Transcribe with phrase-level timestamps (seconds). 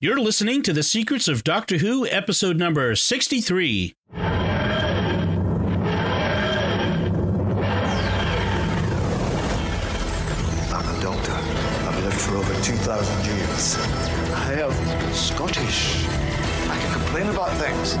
[0.00, 3.96] You're listening to The Secrets of Doctor Who, episode number 63.
[4.12, 4.22] I'm
[10.86, 11.32] a doctor.
[11.32, 13.76] I've lived for over 2,000 years.
[14.36, 14.70] I am
[15.12, 16.06] Scottish.
[16.68, 17.98] I can complain about things.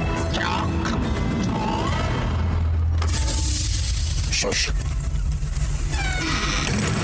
[4.32, 4.70] Shush.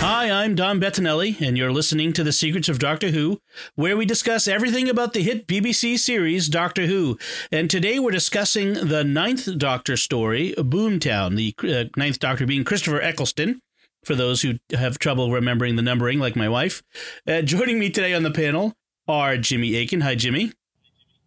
[0.06, 3.40] Hi, I'm Dom Bettinelli, and you're listening to The Secrets of Doctor Who,
[3.74, 7.16] where we discuss everything about the hit BBC series Doctor Who.
[7.50, 13.00] And today we're discussing the Ninth Doctor story, Boomtown, the uh, Ninth Doctor being Christopher
[13.00, 13.62] Eccleston,
[14.04, 16.82] for those who have trouble remembering the numbering, like my wife.
[17.26, 18.74] Uh, joining me today on the panel
[19.08, 20.02] are Jimmy Akin.
[20.02, 20.52] Hi, Jimmy.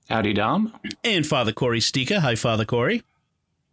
[0.08, 0.72] Howdy, Dom.
[1.04, 2.20] And Father Cory Sticha.
[2.20, 3.02] Hi, Father Cory.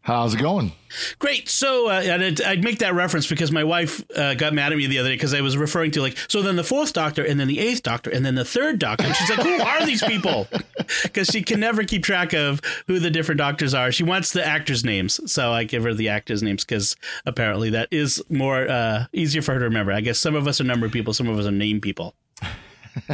[0.04, 0.72] How's it going?
[1.18, 1.48] Great.
[1.48, 4.86] So uh, I'd, I'd, make that reference because my wife uh, got mad at me
[4.86, 7.40] the other day because I was referring to like so then the fourth Doctor and
[7.40, 9.06] then the eighth Doctor and then the third Doctor.
[9.06, 10.46] And she's like, "Who are these people?"
[11.02, 13.90] Because she can never keep track of who the different Doctors are.
[13.90, 17.88] She wants the actors' names, so I give her the actors' names because apparently that
[17.90, 19.92] is more uh, easier for her to remember.
[19.92, 22.14] I guess some of us are number people, some of us are name people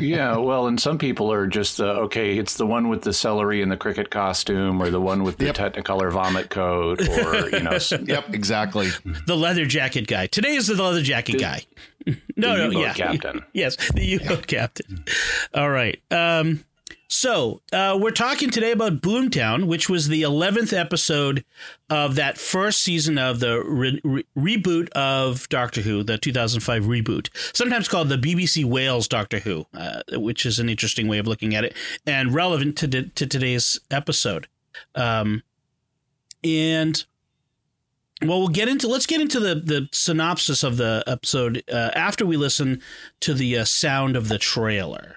[0.00, 2.38] yeah, well, and some people are just uh, okay.
[2.38, 5.46] It's the one with the celery and the cricket costume, or the one with the
[5.46, 5.56] yep.
[5.56, 7.78] Technicolor vomit coat, or you know.
[8.04, 8.88] yep, exactly.
[9.26, 10.26] The leather jacket guy.
[10.26, 11.62] Today is the leather jacket the, guy.
[12.36, 13.44] no, no, yeah, captain.
[13.52, 15.04] Yes, the U-boat captain.
[15.54, 16.00] All right.
[16.10, 16.64] Um,
[17.12, 21.44] so, uh, we're talking today about Boomtown, which was the 11th episode
[21.90, 27.28] of that first season of the re- re- reboot of Doctor Who, the 2005 reboot,
[27.52, 31.52] sometimes called the BBC Wales Doctor Who, uh, which is an interesting way of looking
[31.52, 31.74] at it
[32.06, 34.46] and relevant to, to today's episode.
[34.94, 35.42] Um,
[36.44, 37.04] and
[38.22, 42.24] well, we'll get into let's get into the the synopsis of the episode uh, after
[42.24, 42.80] we listen
[43.18, 45.16] to the uh, sound of the trailer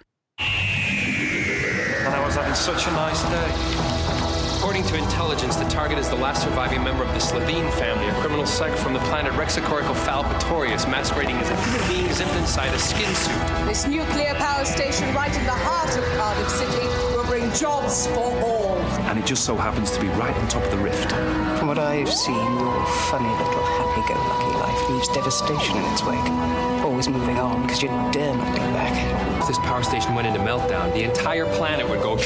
[2.34, 4.58] was having such a nice day.
[4.58, 8.14] According to intelligence, the target is the last surviving member of the Slitheen family, a
[8.22, 13.14] criminal sect from the planet Raxacoricofallapatorius, masquerading as a human being zipped inside a skin
[13.14, 13.68] suit.
[13.68, 18.32] This nuclear power station right in the heart of Cardiff City will bring jobs for
[18.42, 18.78] all.
[19.10, 21.12] And it just so happens to be right on top of the rift.
[21.60, 26.63] From what I've seen, your funny little happy-go-lucky life leaves devastation in its wake
[26.94, 29.42] always moving on because you dare not look back.
[29.42, 32.18] If this power station went into meltdown, the entire planet would go.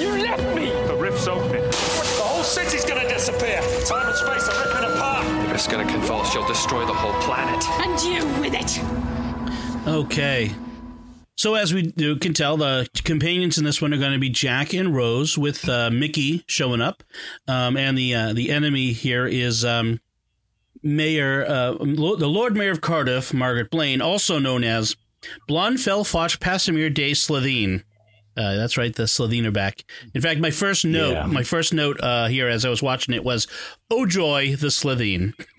[0.00, 0.70] You left me!
[0.86, 1.60] The rift's opening.
[1.60, 3.60] The whole city's gonna disappear.
[3.84, 5.26] Time and space are ripping apart.
[5.50, 7.62] If it's gonna convulse, you'll destroy the whole planet.
[7.80, 9.86] And you with it.
[9.86, 10.54] Okay.
[11.36, 14.74] So as we can tell, the companions in this one are going to be Jack
[14.74, 17.02] and Rose, with uh, Mickey showing up,
[17.48, 20.00] um, and the uh, the enemy here is um,
[20.82, 24.96] Mayor, uh, the Lord Mayor of Cardiff, Margaret Blaine, also known as
[25.48, 27.84] Blon Fel-Fotch Pasameer-Day Slitheen.
[28.36, 29.84] Uh, that's right, the Slitheen are back.
[30.14, 31.26] In fact, my first note, yeah.
[31.26, 33.48] my first note uh, here as I was watching it was,
[33.90, 35.34] "Oh joy, the Slitheen."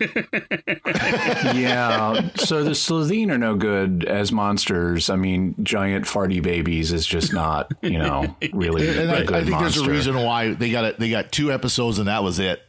[1.54, 5.10] yeah, so the Slitheen are no good as monsters.
[5.10, 8.88] I mean, giant farty babies is just not, you know, really.
[8.98, 9.80] and I, I, think monster.
[9.80, 10.98] there's a reason why they got it.
[10.98, 12.62] They got two episodes, and that was it.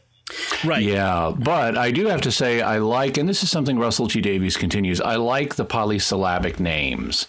[0.64, 0.82] Right.
[0.82, 1.32] Yeah.
[1.36, 4.56] But I do have to say, I like, and this is something Russell T Davies
[4.56, 7.26] continues, I like the polysyllabic names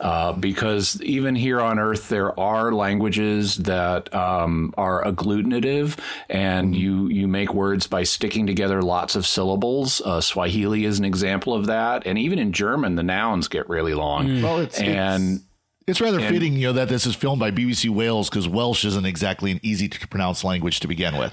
[0.00, 7.08] uh, because even here on Earth, there are languages that um, are agglutinative and you,
[7.08, 10.00] you make words by sticking together lots of syllables.
[10.04, 12.06] Uh, Swahili is an example of that.
[12.06, 14.26] And even in German, the nouns get really long.
[14.26, 14.42] Mm.
[14.42, 15.24] Well, it's, and.
[15.24, 15.42] It's-
[15.86, 18.84] it's rather and, fitting, you know, that this is filmed by BBC Wales because Welsh
[18.84, 21.32] isn't exactly an easy to pronounce language to begin with.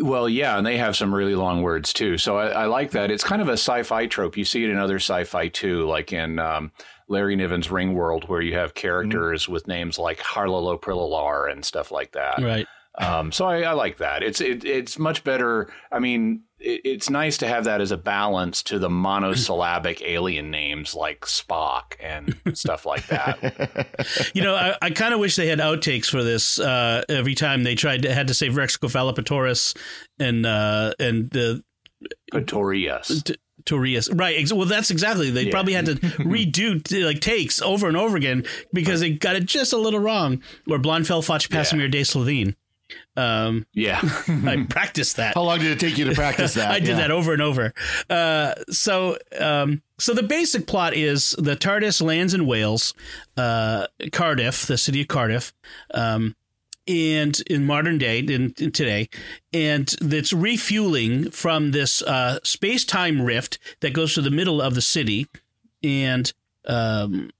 [0.00, 2.16] Well, yeah, and they have some really long words too.
[2.16, 3.10] So I, I, like that.
[3.10, 4.36] It's kind of a sci-fi trope.
[4.36, 6.72] You see it in other sci-fi too, like in um,
[7.08, 9.52] Larry Niven's Ringworld, where you have characters mm-hmm.
[9.52, 12.42] with names like Halrloprillalar and stuff like that.
[12.42, 12.66] Right.
[12.96, 14.22] Um, so I, I, like that.
[14.22, 15.72] It's it, it's much better.
[15.90, 20.50] I mean, it, it's nice to have that as a balance to the monosyllabic alien
[20.50, 24.30] names like Spock and stuff like that.
[24.34, 26.58] you know, I, I kind of wish they had outtakes for this.
[26.58, 29.76] Uh, every time they tried to, had to say Rexicofalipatoris
[30.18, 31.62] and uh, and the
[32.32, 33.22] Patorius.
[33.22, 34.10] T- Torius.
[34.12, 34.50] Right.
[34.52, 35.30] Well, that's exactly.
[35.30, 35.50] They yeah.
[35.50, 39.72] probably had to redo like takes over and over again because they got it just
[39.72, 40.42] a little wrong.
[40.68, 41.88] Or Blon Fel-Fotch Pasameer yeah.
[41.88, 42.56] de Slitheen.
[43.16, 45.34] Um, yeah, I practiced that.
[45.34, 46.70] How long did it take you to practice that?
[46.72, 46.96] I did yeah.
[46.96, 47.72] that over and over.
[48.10, 52.94] Uh, so, um, so the basic plot is the TARDIS lands in Wales,
[53.36, 55.52] uh, Cardiff, the city of Cardiff,
[55.92, 56.34] um,
[56.86, 59.08] and in modern day, in, in, today,
[59.52, 64.74] and it's refueling from this uh, space time rift that goes to the middle of
[64.74, 65.26] the city,
[65.82, 66.32] and
[66.66, 67.30] um,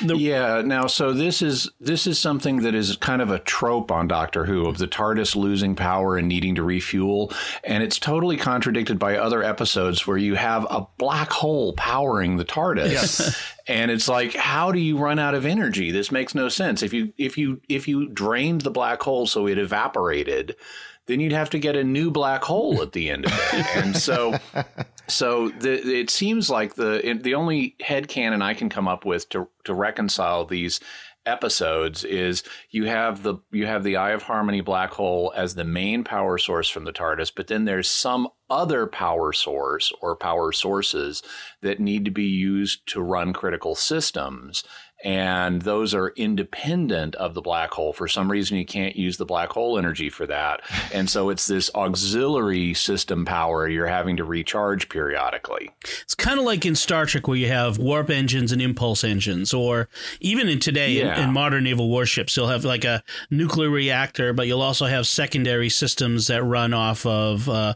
[0.00, 0.62] yeah.
[0.64, 4.44] Now, so this is this is something that is kind of a trope on Doctor
[4.44, 7.32] Who of the TARDIS losing power and needing to refuel,
[7.64, 12.44] and it's totally contradicted by other episodes where you have a black hole powering the
[12.44, 12.90] TARDIS.
[12.90, 13.44] Yes.
[13.70, 15.90] And it's like, how do you run out of energy?
[15.90, 16.82] This makes no sense.
[16.82, 20.56] If you if you if you drained the black hole so it evaporated,
[21.04, 23.76] then you'd have to get a new black hole at the end of it.
[23.76, 24.38] and so
[25.08, 29.48] so the, it seems like the the only headcanon I can come up with to
[29.64, 30.80] to reconcile these
[31.28, 35.64] episodes is you have the you have the Eye of Harmony black hole as the
[35.64, 40.52] main power source from the TARDIS, but then there's some other power source or power
[40.52, 41.22] sources
[41.60, 44.64] that need to be used to run critical systems
[45.04, 47.92] and those are independent of the black hole.
[47.92, 50.60] For some reason, you can't use the black hole energy for that.
[50.92, 55.70] And so it's this auxiliary system power you're having to recharge periodically.
[56.02, 59.54] It's kind of like in Star Trek where you have warp engines and impulse engines,
[59.54, 59.88] or
[60.20, 61.16] even in today Yeah.
[61.18, 65.06] in, in modern naval warships, you'll have like a nuclear reactor, but you'll also have
[65.06, 67.48] secondary systems that run off of.
[67.48, 67.74] Uh,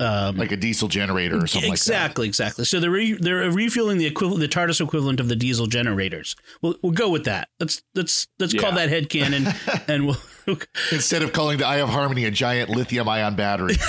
[0.00, 2.64] um, like a diesel generator or something exactly, exactly.
[2.64, 6.36] So they're re- they're refueling the equivalent, the TARDIS equivalent of the diesel generators.
[6.62, 7.48] We'll we'll go with that.
[7.60, 8.86] Let's let's let's call Yeah.
[8.86, 10.16] that headcanon, and we'll.
[10.92, 13.74] Instead of calling the Eye of Harmony a giant lithium ion battery.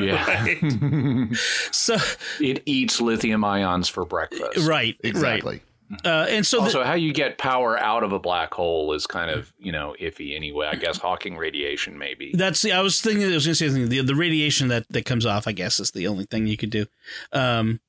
[0.00, 1.26] Yeah.
[1.72, 1.96] So
[2.40, 4.66] it eats lithium ions for breakfast.
[4.68, 5.52] right, exactly.
[5.56, 5.62] right.
[6.04, 9.30] Uh, and so the- how you get power out of a black hole is kind
[9.30, 10.68] of, you know, iffy anyway.
[10.68, 12.30] I guess Hawking radiation, maybe.
[12.34, 13.88] That's the, I was thinking I was going to say something.
[13.88, 16.70] The, the radiation that, that comes off, I guess, is the only thing you could
[16.70, 16.86] do.
[17.32, 17.80] Um,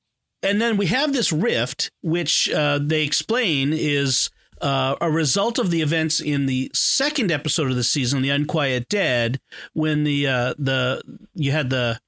[0.42, 5.70] and then we have this rift, which uh, they explain is uh, a result of
[5.70, 9.40] the events in the second episode of the season, the Unquiet Dead,
[9.72, 11.02] when the uh, the
[11.34, 12.00] you had the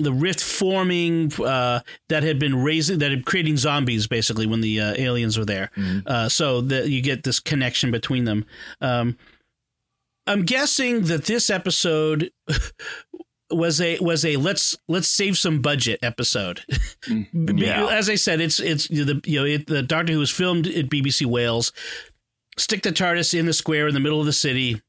[0.00, 4.80] the rift forming uh, that had been raising that had creating zombies basically when the
[4.80, 5.70] uh, aliens were there.
[6.06, 8.44] Uh, so that you get this connection between them.
[8.80, 9.16] Um,
[10.26, 12.30] I'm guessing that this episode
[13.50, 16.62] was a was a let's let's save some budget episode.
[17.32, 17.86] Yeah.
[17.86, 20.88] As I said, it's it's the you know it, the Doctor Who was filmed at
[20.88, 21.72] BBC Wales.
[22.56, 24.80] Stick the TARDIS in the square in the middle of the city.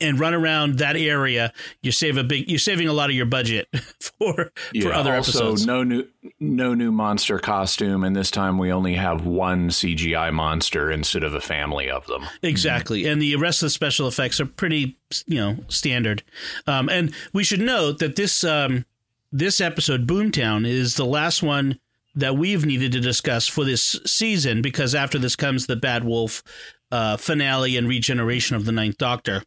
[0.00, 1.52] And run around that area.
[1.82, 2.48] You save a big.
[2.48, 3.66] You're saving a lot of your budget
[4.00, 5.66] for for Yeah, other also, episodes.
[5.66, 6.06] no new,
[6.38, 11.34] no new monster costume, and this time we only have one CGI monster instead of
[11.34, 12.26] a family of them.
[12.42, 16.22] Exactly, and the rest of the special effects are pretty, you know, standard.
[16.68, 18.84] Um, and we should note that this um,
[19.32, 21.80] this episode, Boomtown, is the last one
[22.14, 26.44] that we've needed to discuss for this season because after this comes the Bad Wolf
[26.92, 29.42] uh, finale and regeneration of the Ninth Doctor.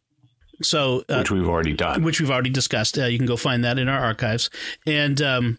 [0.62, 2.02] So, uh, which we've already done.
[2.02, 2.98] which we've already discussed.
[2.98, 4.48] Uh, you can go find that in our archives.
[4.86, 5.58] And um,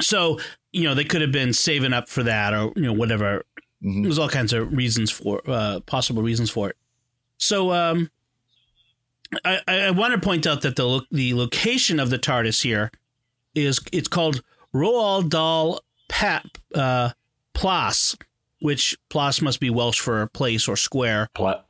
[0.00, 0.40] so,
[0.72, 3.44] you know, they could have been saving up for that or, you know, whatever.
[3.80, 6.76] There's all kinds of reasons for, uh, possible reasons for it.
[7.36, 8.10] So, um,
[9.44, 12.62] I, I I want to point out that the lo- the location of the TARDIS
[12.62, 12.90] here
[13.54, 14.42] is it's called
[14.74, 17.10] Roald Dahl Pap uh,
[17.52, 18.16] Plass,
[18.60, 21.28] which Plass must be Welsh for place or square.
[21.34, 21.62] Pla-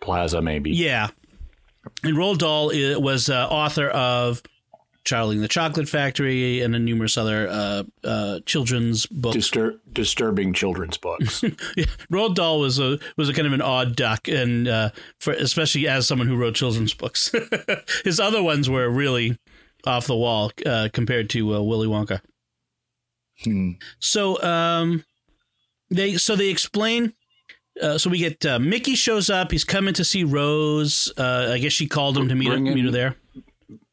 [0.00, 0.70] Plaza, maybe.
[0.70, 1.08] Yeah.
[2.02, 2.70] And Roald Dahl
[3.00, 4.42] was uh, author of
[5.04, 9.36] Charlie and the Chocolate Factory and a numerous other uh, uh, children's books.
[9.36, 11.42] Distur- disturbing children's books.
[11.76, 15.32] Yeah, Roald Dahl was a was a kind of an odd duck, and uh, for
[15.32, 17.32] especially as someone who wrote children's books,
[18.04, 19.38] his other ones were really
[19.86, 22.20] off the wall uh, compared to uh, Willy Wonka.
[24.00, 25.04] So um,
[25.90, 27.14] they so they explain.
[27.82, 29.50] Uh, so we get uh, Mickey shows up.
[29.50, 31.12] He's coming to see Rose.
[31.16, 33.16] Uh, I guess she called him to meet her, Bring in- meet her there.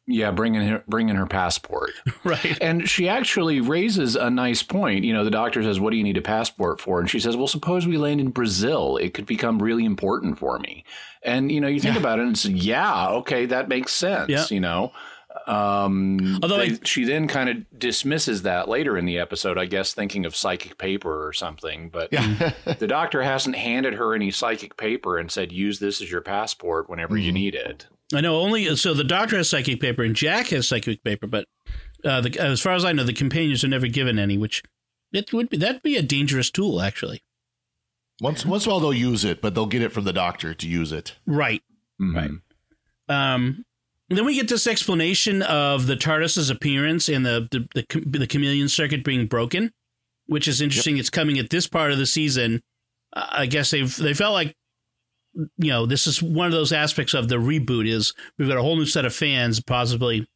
[0.06, 1.92] yeah, bringing her, bringing her passport.
[2.24, 2.58] Right.
[2.62, 5.06] And she actually raises a nice point.
[5.06, 7.00] You know, the doctor says, What do you need a passport for?
[7.00, 8.98] And she says, Well, suppose we land in Brazil.
[8.98, 10.84] It could become really important for me.
[11.24, 14.46] And, you know, you think about it and it's, yeah, okay, that makes sense, Yeah.
[14.50, 14.92] you know.
[15.46, 19.66] Um, Although they- I- she then kind of dismisses that later in the episode, I
[19.66, 21.90] guess, thinking of psychic paper or something.
[21.90, 22.10] But
[22.80, 26.90] the doctor hasn't handed her any psychic paper and said, Use this as your passport
[26.90, 27.88] whenever you need it.
[28.14, 31.46] I know only so the doctor has psychic paper and Jack has psychic paper, but
[32.06, 34.38] uh, the, as far as I know, the companions are never given any.
[34.38, 34.64] Which
[35.12, 37.22] it would be that'd be a dangerous tool, actually.
[38.22, 40.54] Once once in a while they'll use it, but they'll get it from the doctor
[40.54, 41.16] to use it.
[41.26, 41.62] Right.
[42.00, 42.32] Right.
[43.10, 43.66] Um,
[44.10, 48.70] then we get this explanation of the TARDIS's appearance and the the, the, the chameleon
[48.70, 49.74] circuit being broken,
[50.28, 50.98] which is interesting.
[50.98, 52.62] It's coming at this part of the season.
[53.14, 54.56] I guess they've they felt like
[55.34, 58.62] you know this is one of those aspects of the reboot is we've got a
[58.62, 60.28] whole new set of fans possibly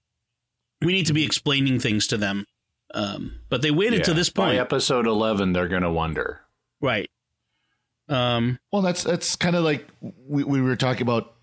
[0.83, 2.45] we need to be explaining things to them
[2.93, 4.15] um, but they waited to Yeah.
[4.17, 6.41] this By point episode 11, they're going to wonder.
[6.81, 7.09] Right.
[8.09, 9.87] Um, Well, that's that's kind of like
[10.27, 11.33] we, we were talking about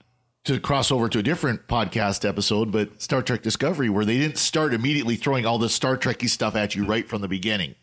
[0.44, 4.38] to cross over to a different podcast episode, but Star Trek Discovery, where they didn't
[4.38, 7.74] start immediately throwing all this Star Trekky stuff at you right from the beginning.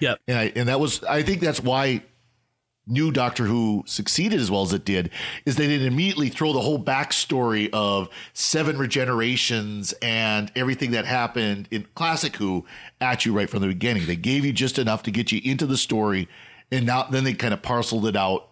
[0.00, 0.18] yep.
[0.26, 2.02] And I, and that was I think that's why
[2.86, 5.10] new Doctor Who succeeded as well as it did
[5.46, 11.68] is they didn't immediately throw the whole backstory of seven regenerations and everything that happened
[11.70, 12.64] in classic Who
[13.00, 14.06] at you right from the beginning.
[14.06, 16.28] They gave you just enough to get you into the story,
[16.70, 18.48] and now then they kind of parceled it out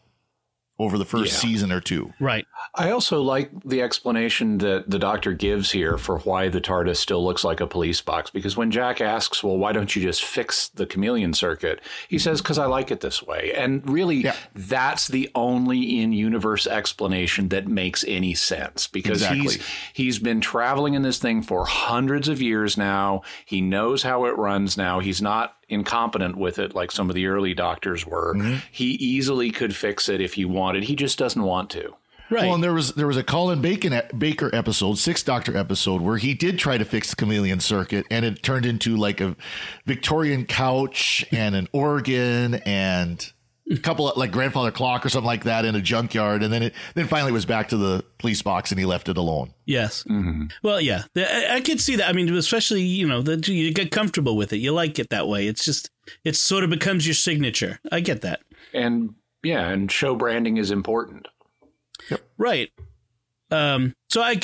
[0.78, 1.38] over the first Yeah.
[1.50, 2.12] season or two.
[2.18, 2.46] Right.
[2.74, 7.24] I also like the explanation that the doctor gives here for why the TARDIS still
[7.24, 8.30] looks like a police box.
[8.30, 11.80] Because when Jack asks, well, why don't you just fix the chameleon circuit?
[12.08, 13.52] He says, because I like it this way.
[13.54, 14.34] And really, Yeah.
[14.54, 18.86] that's the only in universe explanation that makes any sense.
[18.88, 19.40] Because Exactly.
[19.40, 19.58] he's,
[19.92, 23.22] he's been traveling in this thing for hundreds of years now.
[23.44, 25.00] He knows how it runs now.
[25.00, 28.34] He's not incompetent with it like some of the early doctors were.
[28.34, 28.56] Mm-hmm.
[28.70, 30.84] He easily could fix it if he wanted.
[30.84, 31.94] He just doesn't want to.
[32.30, 32.44] Right.
[32.44, 36.16] Well, and there was there was a Colin Bacon Baker episode, Sixth Doctor episode, where
[36.16, 39.36] he did try to fix the chameleon circuit, and it turned into like a
[39.84, 43.32] Victorian couch and an organ and
[43.72, 46.62] a couple of like grandfather clock or something like that in a junkyard, and then
[46.62, 49.52] it then finally was back to the police box, and he left it alone.
[49.66, 50.04] Yes.
[50.62, 52.08] Well, yeah, The- I, I could see that.
[52.08, 54.58] I mean, especially you know that you get comfortable with it.
[54.58, 55.46] You like it that way.
[55.46, 55.90] It's just
[56.24, 57.80] it sort of becomes your signature.
[57.90, 58.40] I get that.
[58.74, 61.26] And yeah, and show branding is important.
[62.38, 62.70] Right.
[63.50, 64.38] Um, so I,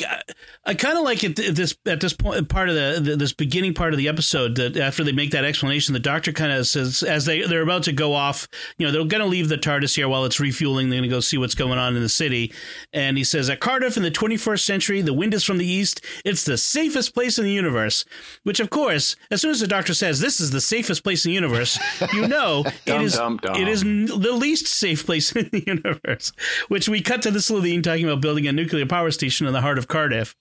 [0.65, 3.33] I kind of like it at this at this point part of the, the this
[3.33, 6.65] beginning part of the episode that after they make that explanation, the doctor kind of
[6.65, 8.47] says as they they're about to go off,
[8.79, 10.89] you know, they're going to leave the TARDIS here while it's refueling.
[10.89, 12.51] They're going to go see what's going on in the city,
[12.93, 16.03] and he says at Cardiff in the 21st century, the wind is from the east.
[16.25, 18.05] It's the safest place in the universe.
[18.41, 21.29] Which, of course, as soon as the doctor says this is the safest place in
[21.29, 21.77] the universe,
[22.11, 23.55] you know it is dum, dum.
[23.55, 26.31] it is the least safe place in the universe.
[26.69, 29.58] Which we cut to the Slitheen talking about building a nuclear power station in the
[29.61, 30.35] heart of Cardiff,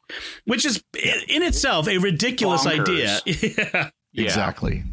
[0.44, 0.82] which is
[1.28, 2.80] in itself a ridiculous Bonkers.
[2.80, 3.20] idea.
[3.74, 3.90] yeah.
[4.12, 4.24] Yeah.
[4.24, 4.84] Exactly.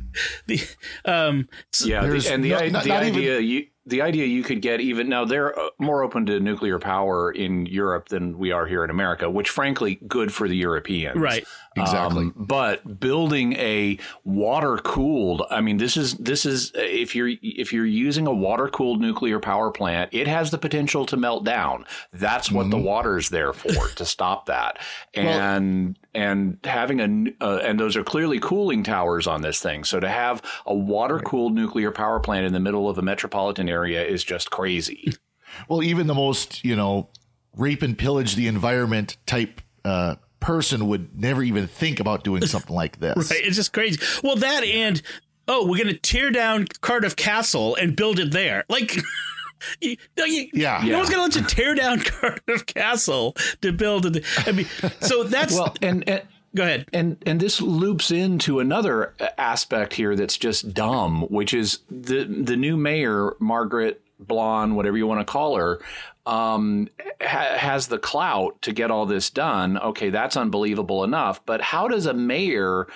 [0.48, 0.62] The,
[1.06, 1.48] um,
[1.84, 4.44] Yeah, the, and the, no- i- not- the not even- idea you the idea you
[4.44, 8.52] could get even now they're uh, more open to nuclear power in Europe than we
[8.52, 11.18] are here in America, which frankly good for the Europeans.
[11.18, 11.46] Right.
[11.78, 12.24] Exactly.
[12.24, 17.74] Um, but building a water cooled, I mean, this is this is if you're if
[17.74, 21.86] you're using a water cooled nuclear power plant, it has the potential to melt down.
[22.14, 24.80] That's what the water's there for to stop that.
[25.16, 29.84] And and having a uh, and those are clearly cooling towers on this thing.
[29.84, 33.68] So to have a water cooled nuclear power plant in the middle of a metropolitan
[33.68, 35.14] area is just crazy.
[35.70, 37.08] Well, even the most you know
[37.56, 42.76] rape and pillage the environment type uh, person would never even think about doing something
[42.76, 43.16] like this.
[43.32, 43.98] right, it's just crazy.
[44.22, 45.02] Well, that and
[45.48, 48.66] oh, we're going to tear down Cardiff Castle and build it there.
[48.68, 48.98] Like,
[49.82, 50.82] you, no, you, Yeah.
[50.84, 54.26] no one's going to let you tear down Cardiff Castle to build it.
[54.46, 54.68] I mean,
[55.00, 56.24] so that's well, and, and
[56.56, 56.88] go ahead.
[56.94, 62.56] And and this loops into another aspect here that's just dumb, which is the the
[62.56, 65.80] new mayor Margaret Blon, whatever you want to call her,
[66.26, 66.90] um,
[67.22, 69.78] ha- has the clout to get all this done.
[69.78, 72.88] Okay, that's unbelievable enough, but how does a mayor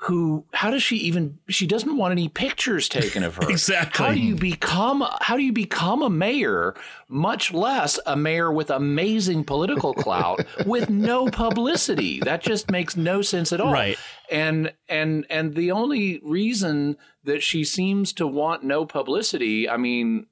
[0.00, 4.04] who how does she even she doesn't want any pictures taken of her Exactly.
[4.06, 6.74] how do you become how do you become a mayor
[7.08, 13.22] much less a mayor with amazing political clout with no publicity that just makes no
[13.22, 13.98] sense at all Right.
[14.30, 20.26] and and and the only reason that she seems to want no publicity i mean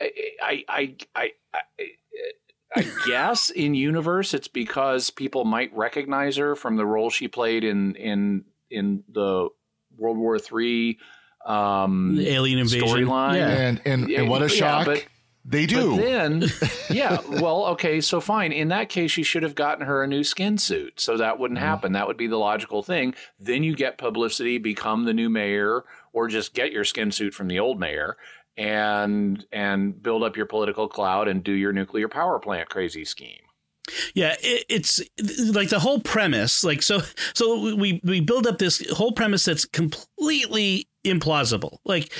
[0.00, 0.10] i
[0.42, 1.60] i i i, I
[2.76, 7.64] I guess in universe it's because people might recognize her from the role she played
[7.64, 9.48] in in in the
[9.96, 10.98] World War Three
[11.44, 12.86] um, alien invasion.
[12.88, 13.36] storyline.
[13.36, 13.48] Yeah.
[13.48, 15.04] And and, and what a yeah, shock but-
[15.44, 15.96] they do.
[15.96, 16.44] But then,
[16.90, 18.52] yeah, well, okay, so fine.
[18.52, 21.58] In that case, you should have gotten her a new skin suit, so that wouldn't
[21.60, 21.92] happen.
[21.92, 23.14] That would be the logical thing.
[23.38, 27.48] Then you get publicity, become the new mayor, or just get your skin suit from
[27.48, 28.18] the old mayor,
[28.56, 33.40] and and build up your political clout and do your nuclear power plant crazy scheme.
[34.14, 35.00] Yeah, it, it's
[35.52, 36.64] like the whole premise.
[36.64, 37.00] Like so,
[37.34, 41.78] so we we build up this whole premise that's completely implausible.
[41.84, 42.12] Like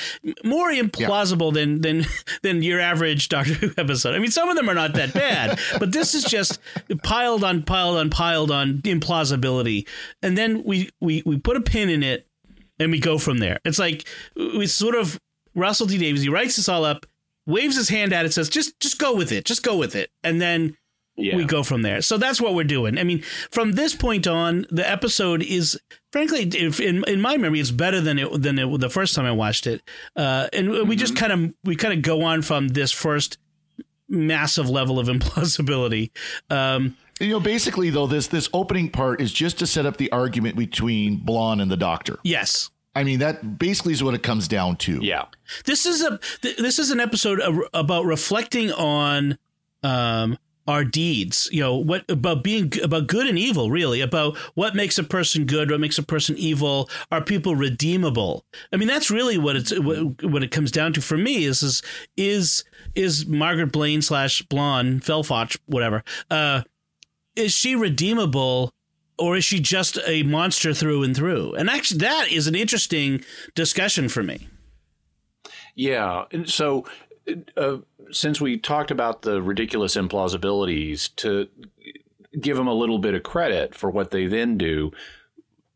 [0.44, 2.06] more implausible than than
[2.42, 4.14] than your average Doctor Who episode.
[4.14, 6.58] I mean, some of them are not that bad, but this is just
[7.02, 9.86] piled on piled on piled on implausibility.
[10.22, 12.26] And then we we we put a pin in it,
[12.78, 13.58] and we go from there.
[13.64, 15.20] It's like we sort of
[15.54, 16.22] Russell T Davies.
[16.22, 17.06] He writes this all up,
[17.46, 20.10] waves his hand at it, says, "Just just go with it, just go with it,"
[20.22, 20.76] and then
[21.16, 21.36] Yeah.
[21.36, 22.00] we go from there.
[22.00, 22.98] So that's what we're doing.
[22.98, 25.78] I mean, from this point on, the episode is
[26.12, 29.26] frankly, if in in my memory, it's better than it than it, the first time
[29.26, 29.82] I watched it.
[30.16, 33.36] Uh, and we just kind of we kind of go on from this first
[34.08, 36.10] massive level of implausibility.
[36.48, 40.10] Um, You know, basically though, this this opening part is just to set up the
[40.12, 42.18] argument between Blon and the Doctor.
[42.22, 42.70] yes.
[42.92, 44.98] I mean, that basically is what it comes down to.
[45.00, 45.26] Yeah.
[45.64, 47.40] This is a th- this is an episode
[47.72, 49.38] about reflecting on
[49.84, 50.36] um,
[50.70, 51.48] our deeds.
[51.52, 53.70] You know what about being about good and evil.
[53.70, 56.88] Really about what makes a person good, what makes a person evil.
[57.10, 58.44] Are people redeemable?
[58.72, 61.44] I mean, that's really what it's what, what it comes down to for me.
[61.44, 61.82] Is is
[62.16, 66.04] is is Margaret Blaine slash Blon Fel-Fotch whatever.
[66.30, 66.62] Uh,
[67.34, 68.72] is she redeemable?
[69.18, 71.52] Or is she just a monster through and through?
[71.52, 73.22] And actually, that is an interesting
[73.54, 74.48] discussion for me.
[75.74, 76.24] Yeah.
[76.32, 76.86] And so,
[77.56, 77.78] uh,
[78.10, 81.48] since we talked about the ridiculous implausibilities, to
[82.38, 84.92] give them a little bit of credit for what they then do,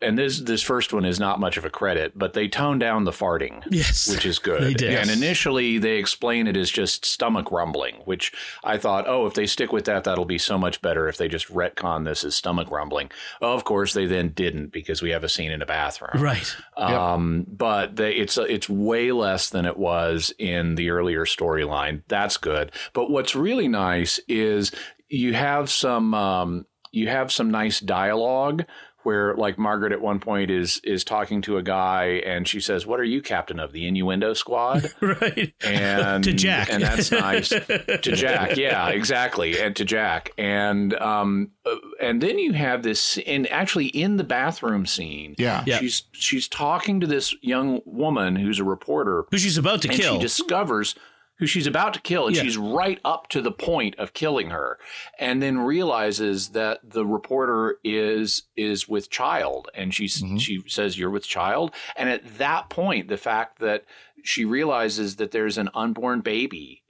[0.05, 3.05] and this this first one is not much of a credit, but they tone down
[3.05, 4.63] the farting, Yes, which is good.
[4.63, 4.95] they did.
[4.99, 8.33] And initially, they explain it as just stomach rumbling, which
[8.63, 11.29] I thought, oh, if they stick with that, that'll be so much better if they
[11.29, 13.11] just retcon this as stomach rumbling.
[13.43, 16.23] Oh, of course, they then didn't because we have a scene in a bathroom.
[16.23, 16.55] Right.
[16.77, 22.03] Um, but they, it's it's way less than it was in the earlier storyline.
[22.09, 22.73] That's good.
[22.93, 24.73] But what's really nice is
[25.09, 28.65] you have some um, you have some nice dialogue
[29.05, 32.87] where like Margaret at one point is is talking to a guy and she says,
[32.87, 35.53] "What are you captain of the innuendo squad?" right.
[35.63, 36.69] and To Jack.
[36.73, 38.57] and that's nice to Jack.
[38.57, 43.87] Yeah, exactly, and to Jack, and um, uh, and then you have this, and actually
[43.87, 45.63] in the bathroom scene, Yeah.
[45.67, 45.79] Yeah.
[45.79, 49.97] she's she's talking to this young woman who's a reporter, Who she's about to and
[49.99, 50.15] kill.
[50.15, 50.95] she discovers
[51.39, 52.43] who she's about to kill, and Yeah.
[52.43, 54.79] she's right up to the point of killing her,
[55.19, 60.37] and then realizes that the reporter is is with child, and she's Mm-hmm.
[60.37, 63.85] she says you're with child, and at that point, the fact that
[64.23, 66.83] she realizes that there's an unborn baby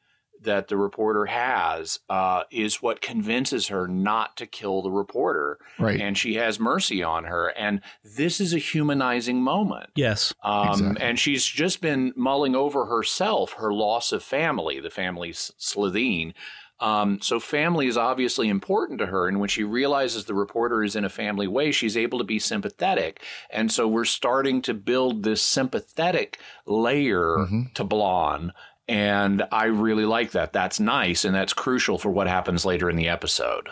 [0.45, 6.01] that the reporter has uh, is what convinces her not to kill the reporter, Right.
[6.01, 9.91] and she has mercy on her, and this is a humanizing moment.
[9.97, 10.33] yes.
[10.43, 11.03] Um, Exactly.
[11.07, 16.35] And she's just been mulling over herself her loss of family, the family Slitheen.
[16.81, 20.97] Um, so family is obviously important to her, and when she realizes the reporter is
[20.97, 23.23] in a family way, she's able to be sympathetic.
[23.49, 28.51] And so we're starting to build this sympathetic layer to Blon,
[28.89, 30.53] and I really like that.
[30.53, 33.69] That's nice, and that's crucial for what happens later in the episode.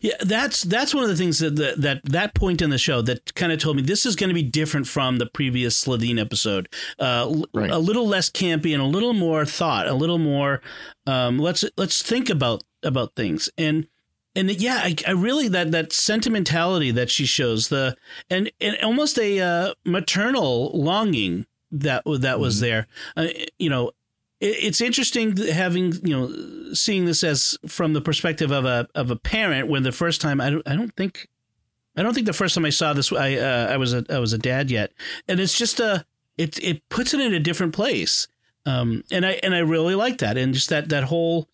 [0.00, 3.02] Yeah, that's that's one of the things that that that, that point in the show
[3.02, 6.20] that kind of told me this is going to be different from the previous Slitheen
[6.20, 6.68] episode.
[6.98, 7.70] Uh, Right.
[7.70, 10.62] A little less campy and a little more thought, a little more.
[11.06, 13.86] Um, let's let's think about about things and.
[14.34, 17.98] And yeah, I, I really that that sentimentality that she shows the
[18.30, 22.86] and, and almost a uh, maternal longing that that was there.
[23.16, 23.92] Uh, you know,
[24.40, 29.10] it, it's interesting having you know seeing this as from the perspective of a of
[29.10, 31.28] a parent when the first time I don't I don't think
[31.96, 34.18] I don't think the first time I saw this I uh, I was a I
[34.18, 34.92] was a dad yet.
[35.28, 36.04] And it's just a
[36.36, 38.28] it it puts it in a different place.
[38.66, 40.36] Um and I and I really like that.
[40.36, 41.48] And just that that whole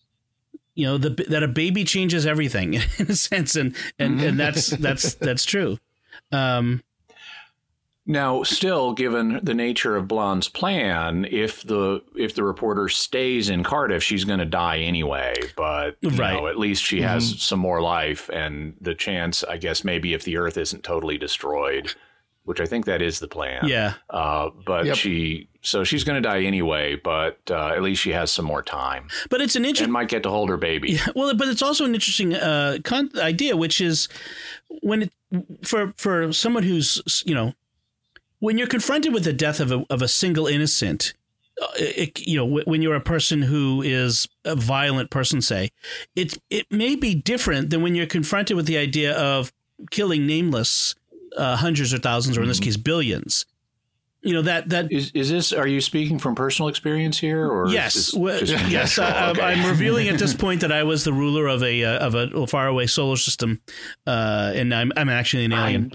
[0.75, 3.55] you know the that a baby changes everything in a sense.
[3.55, 5.77] And and and that's that's that's true.
[6.31, 6.83] Um
[8.11, 13.63] Now, still, given the nature of Blon's plan, if the if the reporter stays in
[13.63, 15.35] Cardiff, she's going to die anyway.
[15.55, 16.33] But you Right.
[16.33, 20.23] know, at least she has some more life, and the chance, I guess, maybe if
[20.23, 21.93] the Earth isn't totally destroyed,
[22.45, 23.67] which I think that is the plan.
[23.67, 24.95] yeah Uh, but Yep.
[24.97, 26.95] she, so she's going to die anyway.
[26.95, 30.09] But uh, at least she has some more time but it's an interesting and might
[30.09, 30.97] get to hold her baby.
[31.15, 34.09] Well, but it's also an interesting uh, con- idea, which is
[34.81, 35.11] when it,
[35.63, 37.53] for for someone who's you know
[38.39, 41.13] when you're confronted with the death of a of a single innocent,
[41.61, 45.69] uh, it, you know when you're a person who is a violent person, say
[46.15, 49.51] it it may be different than when you're confronted with the idea of
[49.91, 50.95] killing nameless
[51.37, 53.45] uh, hundreds or thousands, or in this case billions.
[54.21, 55.53] You know that that Is is this?
[55.53, 58.13] Are you speaking from personal experience here, or Yes,
[58.67, 58.99] yes.
[58.99, 59.41] I, Okay.
[59.41, 62.45] I'm revealing at this point that I was the ruler of a uh, of a
[62.45, 63.61] faraway solar system,
[64.05, 65.93] uh, and I'm I'm actually an alien.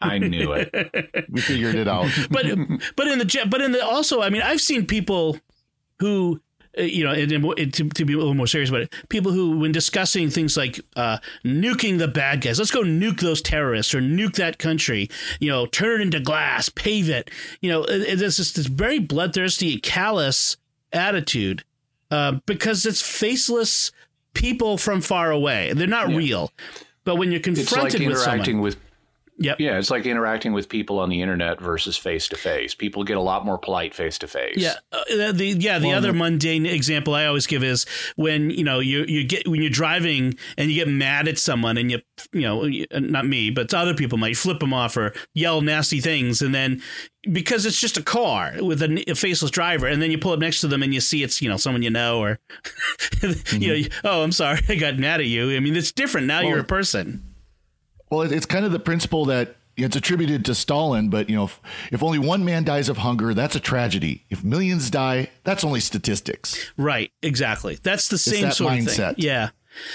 [0.00, 1.26] I knew it.
[1.30, 2.10] We figured it out.
[2.30, 2.46] but
[2.96, 5.38] but in the ge- but in the also, I mean, I've seen people
[5.98, 6.40] who.
[6.78, 9.32] uh, You know, and, and to, to be a little more serious about it, people
[9.32, 13.92] who, when discussing things like uh, nuking the bad guys, let's go nuke those terrorists
[13.94, 15.08] or nuke that country,
[15.40, 17.28] you know, turn it into glass, pave it.
[17.60, 20.56] You know, it, it's just this very bloodthirsty, callous
[20.92, 21.64] attitude
[22.10, 23.90] uh, because it's faceless
[24.34, 25.72] people from far away.
[25.74, 26.52] They're not real,
[27.04, 28.76] but when you're It's like confronted with someone, with
[29.40, 32.74] yep, yeah, it's like interacting with people on the internet versus face to face.
[32.74, 34.56] People get a lot more polite face to face.
[34.56, 38.78] Yeah, uh, the yeah the other mundane example I always give is when you know
[38.78, 42.00] you you get when you're driving and you get mad at someone and you
[42.32, 46.42] you know not me but other people might flip them off or yell nasty things
[46.42, 46.82] and then
[47.30, 50.38] because it's just a car with a, a faceless driver and then you pull up
[50.38, 52.38] next to them and you see it's you know someone you know or
[53.52, 56.40] you know oh I'm sorry I got mad at you I mean it's different now
[56.40, 57.29] you're a person
[58.10, 61.60] Well, it's kind of the principle that it's attributed to Stalin, but you know, if,
[61.92, 64.24] if only one man dies of hunger, that's a tragedy.
[64.28, 66.72] If millions die, that's only statistics.
[66.76, 67.78] Right, exactly.
[67.82, 69.14] That's the same that sort of thing.
[69.16, 69.50] Yeah.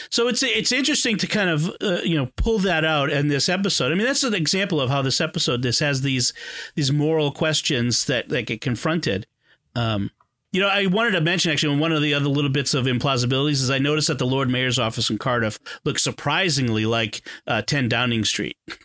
[0.09, 3.49] So it's it's interesting to kind of uh, you know pull that out in this
[3.49, 3.91] episode.
[3.91, 6.33] I mean, that's an example of how this episode this has these
[6.75, 9.27] these moral questions that that get confronted.
[9.75, 10.11] Um,
[10.55, 13.61] you know, I wanted to mention actually one of the other little bits of implausibilities
[13.61, 17.89] is I noticed that the Lord Mayor's office in Cardiff looks surprisingly like uh, 10
[17.89, 18.57] Downing Street.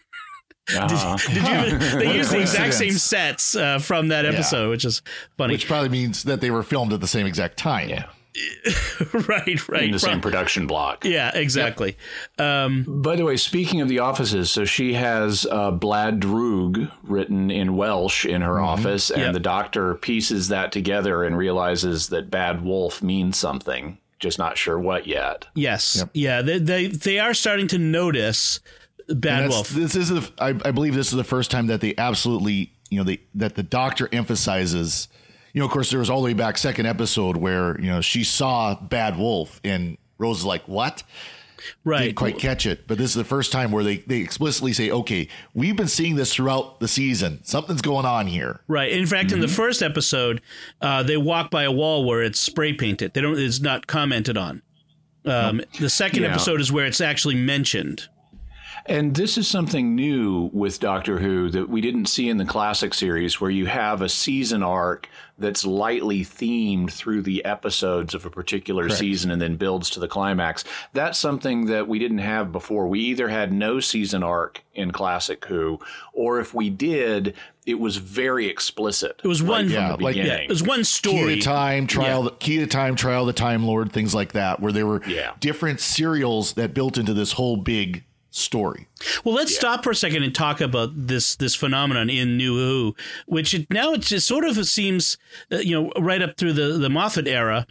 [0.73, 1.17] Uh-huh.
[1.17, 1.79] Did you?
[1.99, 5.03] They use the exact same sets uh, from that episode, which is
[5.37, 5.55] funny.
[5.55, 7.89] Which probably means that they were filmed at the same exact time.
[7.89, 8.05] Yeah.
[9.29, 9.83] right, right.
[9.85, 11.05] In the same production block.
[11.05, 11.97] yeah, exactly.
[12.39, 17.51] Um, By the way, speaking of the offices, so she has uh, Blaidd Drwg written
[17.51, 19.33] in Welsh in her office, and Yep.
[19.33, 24.79] the doctor pieces that together and realizes that Bad Wolf means something, just not sure
[24.79, 25.47] what yet.
[25.55, 26.05] Yes.
[26.13, 26.43] Yeah.
[26.43, 28.61] They, they they are starting to notice
[29.09, 29.71] Bad Wolf.
[29.71, 32.99] This is, the, I, I believe, this is the first time that they absolutely, you
[32.99, 35.09] know, they that the doctor emphasizes.
[35.53, 38.01] You know, of course, there was all the way back second episode where you know
[38.01, 41.03] she saw Bad Wolf, and Rose is like, "What?"
[41.85, 42.05] right.
[42.05, 44.91] Didn't quite catch it, but this is the first time where they they explicitly say,
[44.91, 47.41] "Okay, we've been seeing this throughout the season.
[47.43, 48.93] Something's going on here." Right.
[48.93, 49.35] In fact, Mm-hmm.
[49.37, 50.41] in the first episode,
[50.81, 53.13] uh, they walk by a wall where it's spray painted.
[53.15, 53.39] They don't.
[53.39, 54.63] It's not commented on.
[55.27, 56.31] Um, The second Yeah.
[56.31, 58.09] episode is where it's actually mentioned.
[58.87, 62.95] And this is something new with Doctor Who that we didn't see in the classic
[62.95, 65.07] series, where you have a season arc
[65.41, 70.07] that's lightly themed through the episodes of a particular season and then builds to the
[70.09, 70.63] climax.
[70.93, 72.87] That's something that we didn't have before.
[72.87, 75.81] We either had no season arc in classic Who,
[76.13, 77.35] or if we did,
[77.67, 79.21] it was very explicit.
[79.25, 79.65] It was one.
[79.67, 81.35] from yeah, the like- yeah, it was one Key story.
[81.37, 82.31] to time, trial, Yeah.
[82.39, 85.33] key to time, trial, the Time Lord, things like that, where there were Yeah.
[85.41, 88.87] different serials that built into this whole big story.
[89.25, 92.97] Well, let's stop for a second and talk about this this phenomenon in New Who,
[93.27, 95.17] which it, now it just sort of seems,
[95.53, 97.67] uh, you know, right up through the the Moffat era,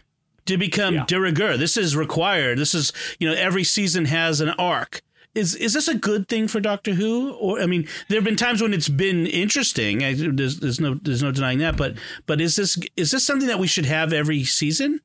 [0.45, 1.05] to become Yeah.
[1.05, 1.57] de rigueur.
[1.57, 2.57] This is required.
[2.57, 5.01] This is you know every season has an arc.
[5.35, 7.33] Is is this a good thing for Doctor Who?
[7.33, 10.03] Or I mean, there have been times when it's been interesting.
[10.03, 11.77] I, there's, there's no there's no denying that.
[11.77, 11.93] But
[12.25, 15.01] but is this is this something that we should have every season?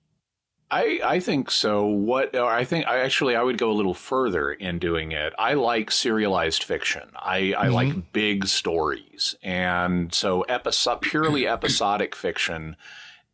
[0.71, 1.87] I, I think so.
[1.87, 5.33] What uh, I think I actually I would go a little further in doing it.
[5.39, 7.11] I like serialized fiction.
[7.15, 8.01] I, I like mm-hmm.
[8.13, 12.77] big stories, and so episode purely episodic fiction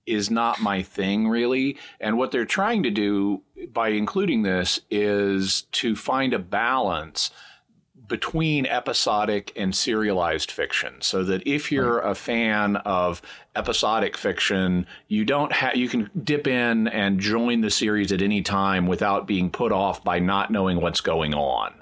[0.06, 1.78] is not my thing really.
[2.00, 7.30] And what they're trying to do by including this is to find a balance
[8.10, 13.22] between episodic and serialized fiction so that if you're a fan of
[13.54, 18.42] episodic fiction you don't have you can dip in and join the series at any
[18.42, 21.72] time without being put off by not knowing what's going on.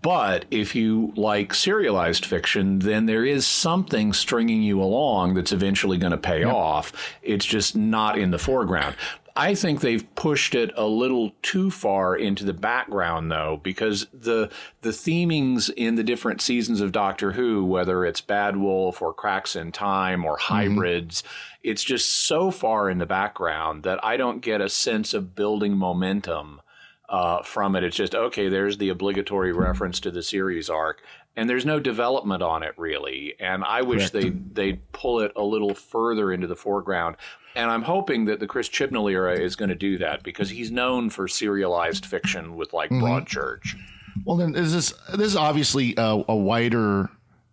[0.00, 5.98] But if you like serialized fiction then there is something stringing you along that's eventually
[5.98, 6.92] going to pay off.
[7.22, 8.94] It's just not in the foreground
[9.34, 14.50] I think they've pushed it a little too far into the background though, because the
[14.82, 19.56] the themings in the different seasons of Doctor Who, whether it's Bad Wolf or Cracks
[19.56, 21.22] in Time or Hybrids,
[21.62, 25.76] it's just so far in the background that I don't get a sense of building
[25.76, 26.60] momentum
[27.08, 27.84] uh, from it.
[27.84, 28.48] It's just okay.
[28.48, 31.02] There's the obligatory reference to the series arc,
[31.36, 33.34] and there's no development on it really.
[33.40, 37.16] And I wish they they'd pull it a little further into the foreground.
[37.54, 40.70] And I'm hoping that the Chris Chibnall era is going to do that because he's
[40.70, 43.04] known for serialized fiction with like mm-hmm.
[43.04, 43.76] Broadchurch.
[44.24, 47.10] Well, then this is this is obviously a, a wider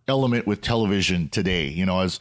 [0.08, 1.68] element with television today.
[1.68, 2.20] You know, as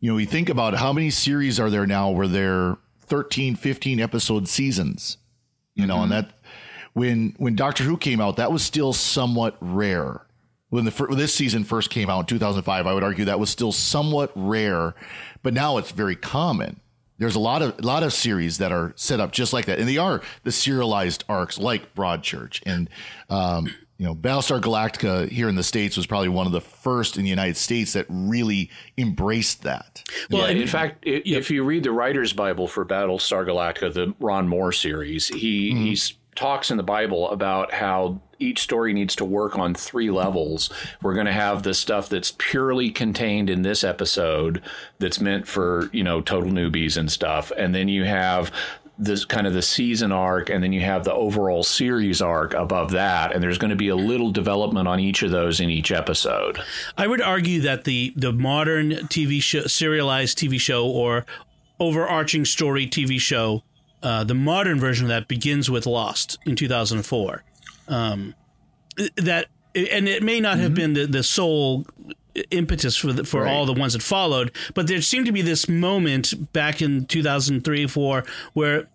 [0.00, 4.00] you know, we think about how many series are there now where they're 13, 15
[4.00, 5.16] episode seasons.
[5.74, 6.28] You know, and mm-hmm.
[6.28, 6.34] that
[6.92, 10.22] when when Doctor Who came out, that was still somewhat rare.
[10.70, 13.48] When the when this season first came out in 2005, I would argue that was
[13.48, 14.94] still somewhat rare,
[15.42, 16.80] but now it's very common.
[17.18, 19.78] There's a lot of a lot of series that are set up just like that,
[19.78, 22.62] and they are the serialized arcs like Broadchurch.
[22.64, 22.88] And
[23.28, 27.16] um, you know Battlestar Galactica here in the states was probably one of the first
[27.16, 30.04] in the United States that really embraced that.
[30.30, 33.92] Well, yeah, and- in fact, i if you read the writer's Bible for Battlestar Galactica,
[33.92, 38.92] the Ron Moore series, he he s- talks in the Bible about how each story
[38.92, 40.70] needs to work on three levels.
[41.02, 44.62] We're going to have the stuff that's purely contained in this episode
[45.00, 47.50] that's meant for, you know, total newbies and stuff.
[47.56, 48.52] And then you have
[49.00, 52.92] this kind of the season arc and then you have the overall series arc above
[52.92, 55.92] that and there's going to be a little development on each of those in each
[55.92, 56.58] episode
[56.96, 61.26] I would argue that the the modern TV show, serialized TV show, or
[61.78, 63.62] overarching story TV show,
[64.02, 67.42] uh, the modern version of that begins with Lost in 2004.
[67.88, 68.34] Um,
[69.16, 71.86] that and it may not have been the, the sole
[72.50, 73.52] impetus for the, for Right.
[73.52, 77.86] all the ones that followed, but there seemed to be this moment back in 2003
[77.86, 78.88] 4 where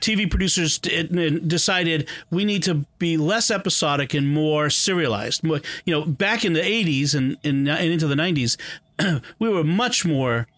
[0.00, 5.44] TV producers decided we need to be less episodic and more serialized.
[5.44, 8.56] You know, back in the 80s and, and, and into the 90s,
[9.38, 10.48] we were much more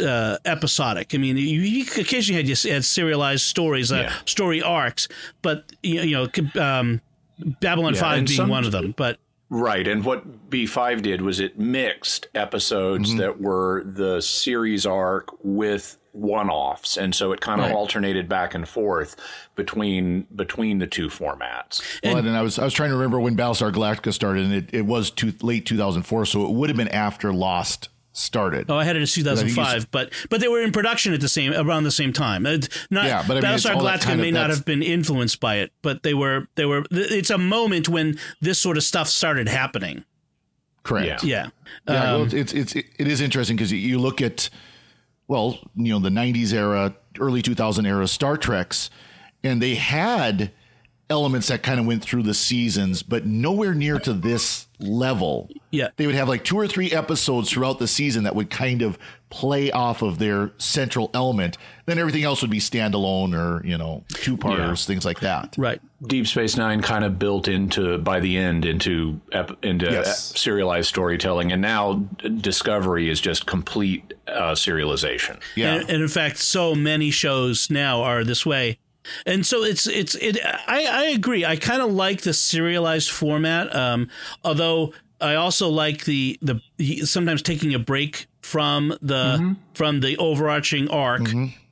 [0.00, 1.14] uh, episodic.
[1.14, 4.12] I mean, you, you occasionally had, you had serialized stories, uh, Yeah.
[4.24, 5.08] story arcs,
[5.42, 7.00] but you you know, um,
[7.60, 8.94] Babylon Yeah, Five and being some- one of them.
[8.96, 9.86] But Right.
[9.86, 16.96] And what B5 did was it mixed episodes that were the series arc with one-offs
[16.96, 17.74] and so it kind of Right.
[17.74, 19.16] alternated back and forth
[19.54, 23.36] between between the two formats Well, and I was I was trying to remember when
[23.36, 26.88] Battlestar Galactica started, and it, it was too, late 2004, so it would have been
[26.88, 28.70] after Lost started.
[28.70, 31.20] Oh, I had it as I think 2005, but but they were in production at
[31.20, 32.46] the same around the same time.
[32.46, 34.82] It's Not Yeah, but I mean, Battlestar Galactica kind of- may not that's- have been
[34.82, 36.84] influenced by it, but they were they were.
[36.90, 40.04] It's a moment when this sort of stuff started happening.
[40.82, 41.24] Correct.
[41.24, 41.48] Yeah,
[41.88, 44.48] Yeah, Um, well, it's it's it is interesting because you look at
[45.28, 48.88] well, you know, the '90s era, early 2000 era Star Treks,
[49.42, 50.52] and they had
[51.10, 55.48] elements that kind of went through the seasons, but nowhere near to this level.
[55.70, 55.88] Yeah.
[55.96, 58.98] they would have like two or three episodes throughout the season that would kind of
[59.28, 61.58] play off of their central element.
[61.86, 64.86] Then everything else would be standalone or you know two parters, Yeah.
[64.86, 65.54] things like that.
[65.58, 65.80] right.
[66.06, 70.32] Deep Space Nine kind of built into by the end into ep, into Yes.
[70.34, 71.94] uh, serialized storytelling, and now
[72.40, 75.40] Discovery is just complete uh, serialization.
[75.56, 78.78] Yeah, And, and in fact, so many shows now are this way.
[79.24, 80.38] And so it's it's it.
[80.44, 81.44] I, I agree.
[81.44, 83.74] I kind of like the serialized format.
[83.74, 84.08] Um,
[84.44, 86.60] although I also like the the
[87.04, 91.22] sometimes taking a break from the from the overarching arc.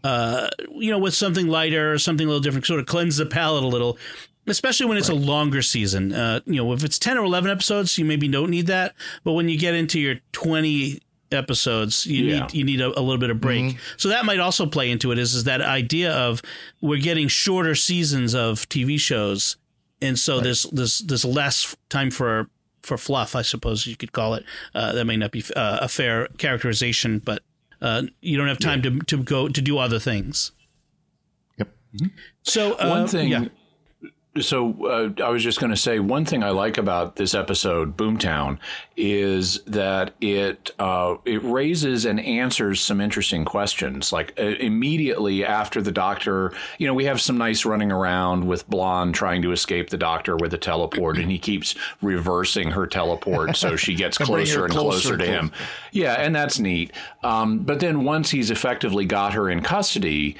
[0.03, 3.27] Uh, you know, with something lighter, or something a little different, sort of cleanse the
[3.27, 3.99] palate a little.
[4.47, 6.13] Especially when it's a longer season.
[6.13, 8.95] Uh, you know, if it's ten or eleven episodes, you maybe don't need that.
[9.25, 11.01] But when you get into your twenty
[11.35, 12.41] episodes, you Yeah.
[12.41, 13.77] need you need a, a little bit of break.
[13.97, 15.19] So that might also play into it.
[15.19, 16.41] Is is that idea of
[16.81, 19.57] we're getting shorter seasons of TV shows,
[20.01, 22.49] and so there's there's there's less time for
[22.83, 24.45] for fluff, I suppose you could call it.
[24.75, 27.43] Uh, that may not be uh, a fair characterization, but
[27.81, 30.53] uh, you don't have time to to go to do other things.
[31.59, 31.69] Yep.
[32.43, 33.47] So uh, one thing yeah.
[34.41, 37.97] So uh, i was just going to say one thing i like about this episode
[37.97, 38.59] boomtown
[38.97, 44.13] is that it uh, it raises and answers some interesting questions.
[44.13, 48.69] Like uh, immediately after the doctor you know we have some nice running around with
[48.69, 53.57] Blon trying to escape the doctor with a teleport and he keeps reversing her teleport
[53.57, 55.53] so she gets closer and closer closer to him.
[55.93, 56.93] Yeah and that's neat.
[57.23, 60.37] Um, but then once he's effectively got her in custody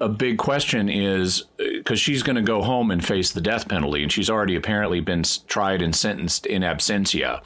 [0.00, 4.02] a big question is because she's going to go home and face the death penalty,
[4.02, 7.42] and she's already apparently been tried and sentenced in absentia,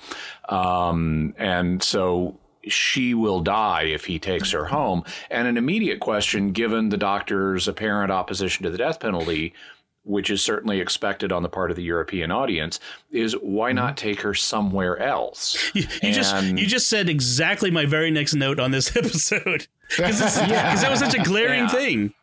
[0.49, 5.05] um, and so she will die if he takes her home.
[5.31, 9.55] And an immediate question, given the doctor's apparent opposition to the death penalty.
[10.05, 12.81] Which is certainly expected on the part of the European audience,
[13.13, 15.71] is why not take her somewhere else?
[15.77, 20.19] You, you just you just said exactly my very next note on this episode because
[20.37, 21.69] that was such a glaring Yeah.
[21.69, 22.15] thing.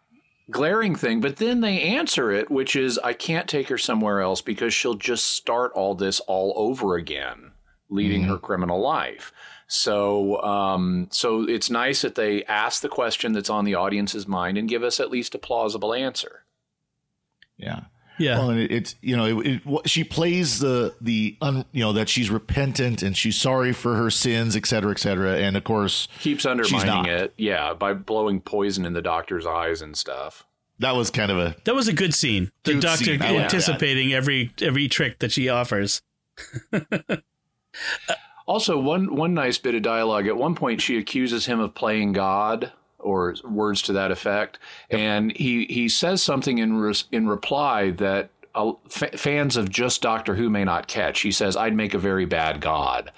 [0.51, 4.41] glaring thing, but then they answer it, which is I can't take her somewhere else
[4.41, 7.51] because she'll just start all this all over again,
[7.89, 9.31] leading her criminal life.
[9.67, 14.57] So, um, so it's nice that they ask the question that's on the audience's mind
[14.57, 16.45] and give us at least a plausible answer.
[17.57, 17.81] Yeah.
[18.19, 18.37] Yeah.
[18.37, 21.81] Well, and it, it's you know it, it, what- she plays the the un, you
[21.81, 25.37] know that she's repentant and she's sorry for her sins, et cetera, et cetera.
[25.37, 29.97] And of course, Keeps undermining it, yeah, by blowing poison in the doctor's eyes and
[29.97, 30.45] stuff.
[30.79, 32.51] that was kind of a That was a good scene.
[32.63, 33.21] The Cute doctor scene.
[33.21, 36.01] Anticipating every every trick that she offers.
[38.47, 40.25] Also, one one nice bit of dialogue.
[40.27, 44.59] At one point, she accuses him of playing God, or words to that effect,
[44.89, 50.01] and he he says something in res, in reply that uh, f- fans of just
[50.01, 51.21] Doctor Who may not catch.
[51.21, 53.11] He says, "I'd make a very bad God."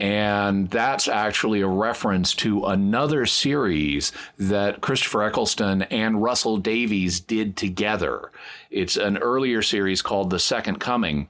[0.00, 7.54] And that's actually a reference to another series that Christopher Eccleston and Russell Davies did
[7.54, 8.30] together.
[8.70, 11.28] It's an earlier series called The Second Coming.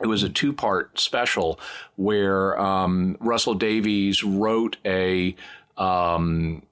[0.00, 1.60] It was a two part special
[1.96, 5.36] where um, Russell Davies wrote a.
[5.76, 6.62] Um,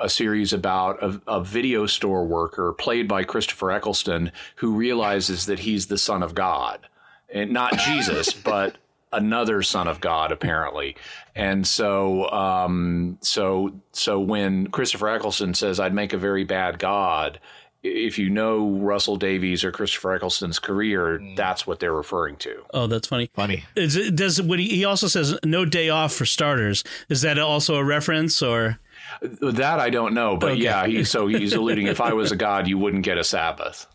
[0.00, 5.58] a series about a, a, video store worker played by Christopher Eccleston who realizes that
[5.58, 6.86] he's the son of God.
[7.28, 8.76] And not Jesus, but
[9.12, 10.96] another son of God, apparently.
[11.34, 17.38] And so, um, so, so when Christopher Eccleston says, "I'd make a very bad God,"
[17.82, 21.36] if you know Russell Davies or Christopher Eccleston's career, mm.
[21.36, 22.62] that's what they're referring to.
[22.72, 23.30] Oh, that's funny.
[23.34, 23.64] Funny.
[23.74, 26.84] Is it, does what he, he also says no day off for starters.
[27.08, 28.78] Is that also a reference or?
[29.20, 30.62] That I don't know, but okay.
[30.62, 33.86] yeah, he, so he's alluding if I was a god, you wouldn't get a Sabbath.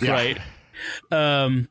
[0.00, 0.12] Yeah.
[0.12, 0.38] Right.
[1.10, 1.68] Um,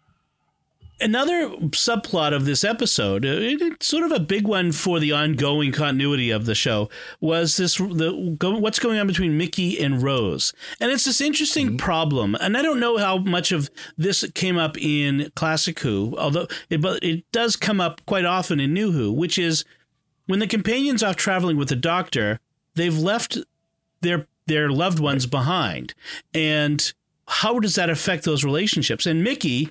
[0.99, 5.11] another subplot of this episode, uh, it, it's sort of a big one for the
[5.11, 10.01] ongoing continuity of the show, was this the go, what's going on between Mickey and
[10.01, 11.77] Rose, and it's this interesting mm-hmm.
[11.77, 12.35] problem.
[12.39, 16.81] And I don't know how much of this came up in Classic Who, although it
[16.81, 19.65] but it does come up quite often in New Who, which is
[20.27, 22.39] when the companions are traveling with the Doctor,
[22.75, 23.37] they've left
[24.01, 25.93] their their loved ones behind,
[26.33, 26.93] and
[27.27, 29.05] how does that affect those relationships?
[29.05, 29.69] And Mickey,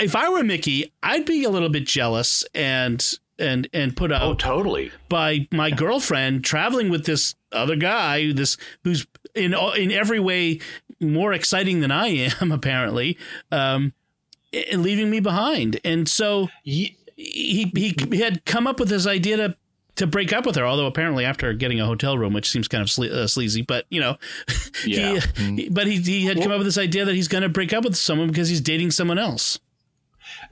[0.00, 3.04] if I were Mickey, I'd be a little bit jealous and
[3.38, 4.90] and and put out oh totally.
[5.08, 10.58] by my girlfriend traveling with this other guy this who's in in every way
[11.00, 13.16] more exciting than I am apparently
[13.52, 13.92] um
[14.52, 15.80] and leaving me behind.
[15.84, 19.56] And so he he he had come up with this idea to
[19.98, 20.66] to break up with her.
[20.66, 23.86] Although apparently after getting a hotel room, which seems kind of sle- uh, sleazy, but
[23.90, 24.16] you know,
[24.86, 25.12] yeah.
[25.12, 25.74] he, mm-hmm.
[25.74, 27.84] but he he had come up with this idea that he's going to break up
[27.84, 29.60] with someone because he's dating someone else.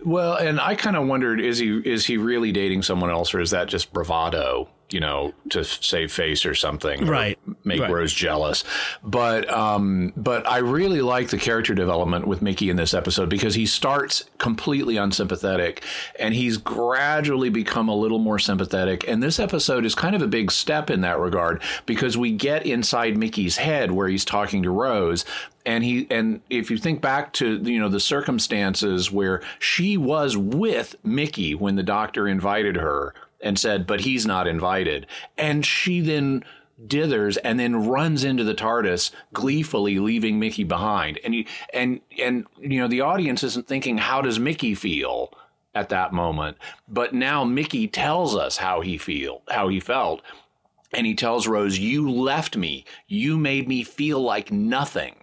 [0.05, 3.41] Well, and I kind of wondered is he is he really dating someone else or
[3.41, 4.69] is that just bravado?
[4.91, 7.39] You know, to save face or something, right?
[7.47, 7.91] Or make right.
[7.91, 8.63] Rose jealous.
[9.03, 13.55] But um, but I really like the character development with Mickey in this episode because
[13.55, 15.83] he starts completely unsympathetic
[16.21, 19.07] and he's gradually become a little more sympathetic.
[19.09, 22.65] And this episode is kind of a big step in that regard because we get
[22.65, 25.25] inside Mickey's head where he's talking to Rose,
[25.65, 30.37] and he and if you think back to you know the circumstances where she was
[30.37, 35.07] with Mickey when the doctor invited her and said, but he's not invited.
[35.37, 36.45] And she then
[36.85, 41.19] dithers and then runs into the TARDIS gleefully leaving Mickey behind.
[41.25, 45.33] And you, and and you know the audience isn't thinking how does Mickey feel
[45.75, 46.57] at that moment,
[46.89, 50.23] but now Mickey tells us how he feel how he felt.
[50.93, 52.85] And he tells Rose, "You left me.
[53.09, 55.17] You made me feel like nothing."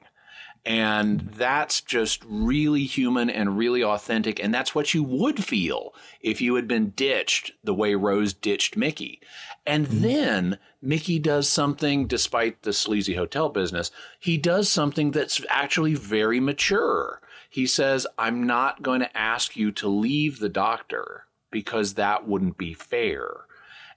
[0.66, 4.42] And that's just really human and really authentic.
[4.42, 8.78] And that's what you would feel if you had been ditched the way Rose ditched
[8.78, 9.20] Mickey.
[9.66, 10.02] And mm-hmm.
[10.02, 16.40] then Mickey does something, despite the sleazy hotel business, he does something that's actually very
[16.40, 17.22] mature.
[17.50, 22.58] He says, I'm not going to ask you to leave the doctor because that wouldn't
[22.58, 23.46] be fair.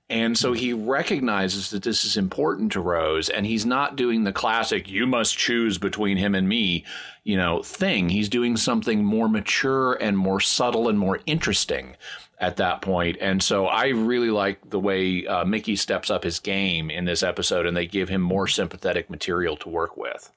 [0.08, 4.32] And so he recognizes that this is important to Rose, and he's not doing the
[4.32, 6.84] classic, you must choose between him and me,
[7.24, 8.08] you know, thing.
[8.08, 11.96] He's doing something more mature and more subtle and more interesting
[12.38, 13.16] at that point.
[13.20, 17.24] And so I really like the way uh, Mickey steps up his game in this
[17.24, 20.30] episode, and they give him more sympathetic material to work with.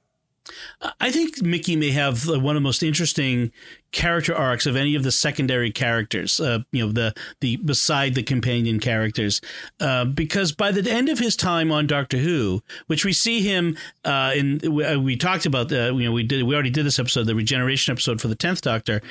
[1.00, 3.52] I think Mickey may have one of the most interesting
[3.92, 6.40] character arcs of any of the secondary characters.
[6.40, 9.42] Uh, you know, the the beside the companion characters,
[9.80, 13.78] uh, because by the end of his time on Doctor Who, which we see him
[14.06, 15.72] uh, in, we, uh, we talked about.
[15.72, 18.36] Uh, you know, we did we already did this episode, the regeneration episode for the
[18.36, 19.02] tenth Doctor.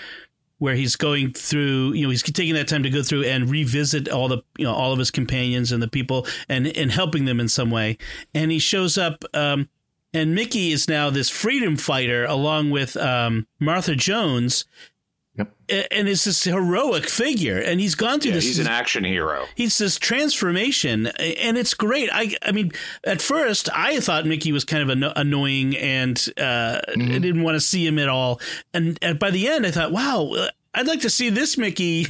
[0.61, 4.09] Where he's going through, you know, he's taking that time to go through and revisit
[4.09, 7.39] all the, you know, all of his companions and the people, and and helping them
[7.39, 7.97] in some way.
[8.35, 9.69] And he shows up um,
[10.13, 14.65] and Mickey is now this freedom fighter along with um, Martha Jones.
[15.37, 15.55] Yep.
[15.93, 18.45] And is this heroic figure, and he's gone through yeah, this.
[18.45, 19.45] He's an action hero.
[19.55, 22.11] He's this transformation, and it's great.
[22.13, 22.73] I, I mean,
[23.05, 27.15] at first I thought Mickey was kind of anno- annoying, and uh, mm-hmm.
[27.15, 28.41] I didn't want to see him at all.
[28.75, 32.07] And, and by the end, I thought, wow, I'd like to see this Mickey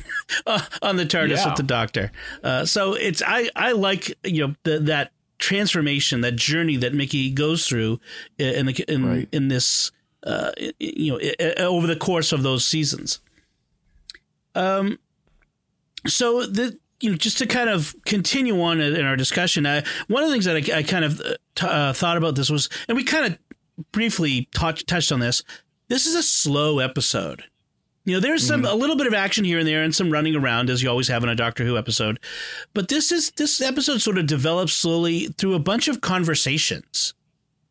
[0.47, 1.49] uh, on the TARDIS yeah.
[1.49, 2.13] with the Doctor.
[2.43, 7.31] Uh, so it's I I like you know the, that transformation, that journey that Mickey
[7.31, 8.01] goes through
[8.39, 9.29] in the in right.
[9.33, 9.91] in this
[10.25, 13.21] uh, you know over the course of those seasons.
[14.55, 14.99] Um,
[16.07, 20.23] so the you know just to kind of continue on in our discussion, I, one
[20.23, 22.69] of the things that I, I kind of uh, t- uh, thought about this was,
[22.89, 23.39] and we kind of
[23.93, 25.43] briefly touched touched on this.
[25.89, 27.45] This is a slow episode.
[28.09, 30.35] You know, there's some a little bit of action here and there, and some running
[30.35, 32.19] around as you always have in a Doctor Who episode.
[32.73, 37.13] But this is this episode sort of develops slowly through a bunch of conversations.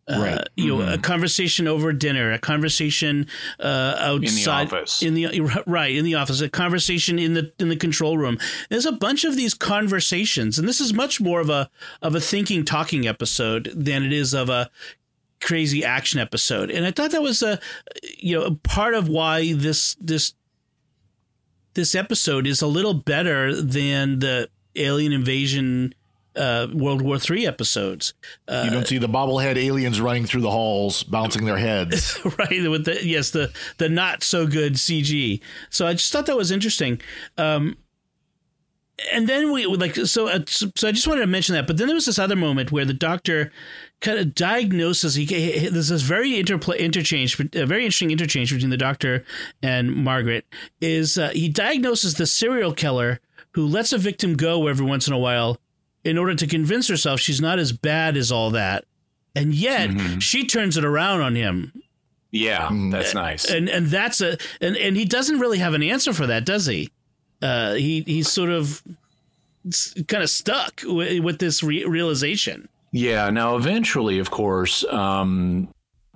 [0.07, 0.47] Uh, Right.
[0.55, 3.25] you know, a conversation over dinner, a conversation
[3.59, 5.01] uh, outside office.
[5.01, 8.37] in the right in the office, a conversation in the in the control room.
[8.69, 11.69] There's a bunch of these conversations, and this is much more of a
[12.03, 14.69] of a thinking, talking episode than it is of a
[15.41, 16.71] crazy action episode.
[16.71, 17.59] And I thought that was a
[18.17, 20.33] you know part of why this this
[21.73, 25.93] this episode is a little better than the alien invasion
[26.35, 28.13] uh, World War Three episodes.
[28.49, 32.19] you don't see the bobblehead aliens running through the halls, bouncing their heads.
[32.37, 35.41] right with the yes the the not so good CG.
[35.69, 37.01] So I just thought that was interesting.
[37.37, 37.77] Um,
[39.13, 41.67] and then we like so uh, so I just wanted to mention that.
[41.67, 43.51] But then there was this other moment where the doctor
[44.01, 45.15] kind of diagnoses.
[45.15, 49.25] He, he there's this very interplay interchange, a very interesting interchange between the doctor
[49.63, 50.45] and Margaret.
[50.81, 53.19] Is uh, he diagnoses the serial killer
[53.51, 55.57] who lets a victim go every once in a while
[56.03, 58.85] in order to convince herself she's not as bad as all that.
[59.35, 59.89] And yet
[60.21, 61.71] she turns it around on him
[62.31, 63.45] Yeah, that's nice.
[63.49, 66.65] and and that's a and and he doesn't really have an answer for that, does
[66.65, 66.91] he?
[67.41, 68.81] Uh, he he's sort of
[70.07, 72.67] kind of stuck with, with this re- realization.
[72.97, 73.29] Yeah.
[73.29, 75.67] Now, eventually, of course, um,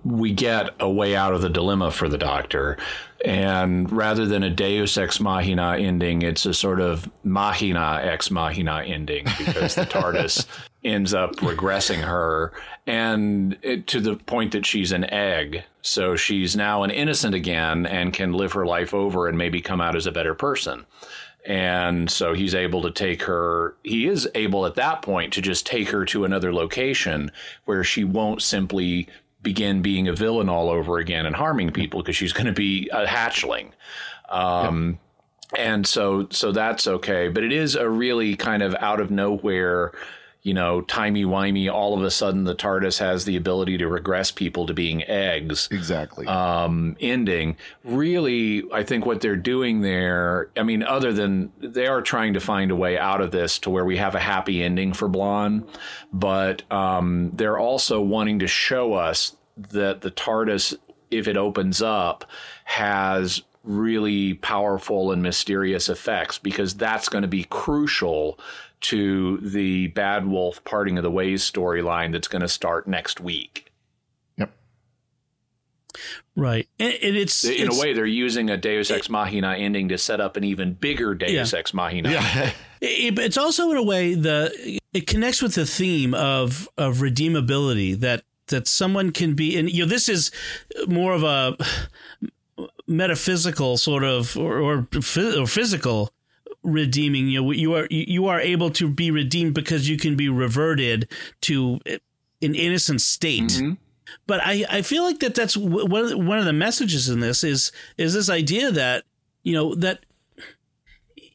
[0.03, 2.77] we get a way out of the dilemma for the doctor.
[3.23, 8.81] And rather than a Deus ex machina ending, it's a sort of machina ex machina
[8.81, 10.47] ending because the TARDIS
[10.83, 12.51] ends up regressing her
[12.87, 15.63] and it, to the point that she's an egg.
[15.83, 19.81] So she's now an innocent again and can live her life over and maybe come
[19.81, 20.87] out as a better person.
[21.45, 25.65] And so he's able to take her, he is able at that point to just
[25.65, 27.31] take her to another location
[27.65, 29.07] where she won't simply
[29.41, 32.89] begin being a villain all over again and harming people because she's going to be
[32.93, 33.71] a hatchling.
[34.29, 34.99] Um,
[35.57, 37.27] And so, so that's okay.
[37.27, 39.91] But it is a really kind of out of nowhere,
[40.43, 41.71] you know, timey wimey.
[41.71, 45.67] All of a sudden, the TARDIS has the ability to regress people to being eggs
[45.71, 46.25] exactly.
[46.27, 47.57] um, ending.
[47.83, 52.39] Really, I think what they're doing there, I mean, other than they are trying to
[52.39, 55.67] find a way out of this to where we have a happy ending for Blon,
[56.11, 60.75] but um, they're also wanting to show us that the TARDIS,
[61.11, 62.25] if it opens up,
[62.63, 68.39] has really powerful and mysterious effects because that's going to be crucial
[68.81, 73.71] to the Bad Wolf parting of the ways storyline that's going to start next week.
[74.37, 74.51] yep.
[76.35, 79.89] Right, and, and it's in it's- a way they're using a deus ex machina ending
[79.89, 81.59] to set up an even bigger deus Yeah.
[81.59, 82.51] ex machina Yeah.
[82.81, 87.99] it- it's also in a way the it connects with the theme of of redeemability
[87.99, 90.31] that that someone can be and you know this is
[90.87, 91.57] more of a
[92.87, 94.87] metaphysical sort of or, or,
[95.37, 96.11] or physical
[96.63, 97.27] redeeming.
[97.27, 101.09] You you are you are able to be redeemed because you can be reverted
[101.41, 101.97] to eh,
[102.41, 103.43] an innocent state.
[103.43, 103.73] Mm-hmm.
[104.27, 107.19] But I, I feel like that that's one of the, one of the messages in
[107.19, 109.03] this is is this idea that
[109.43, 110.05] you know that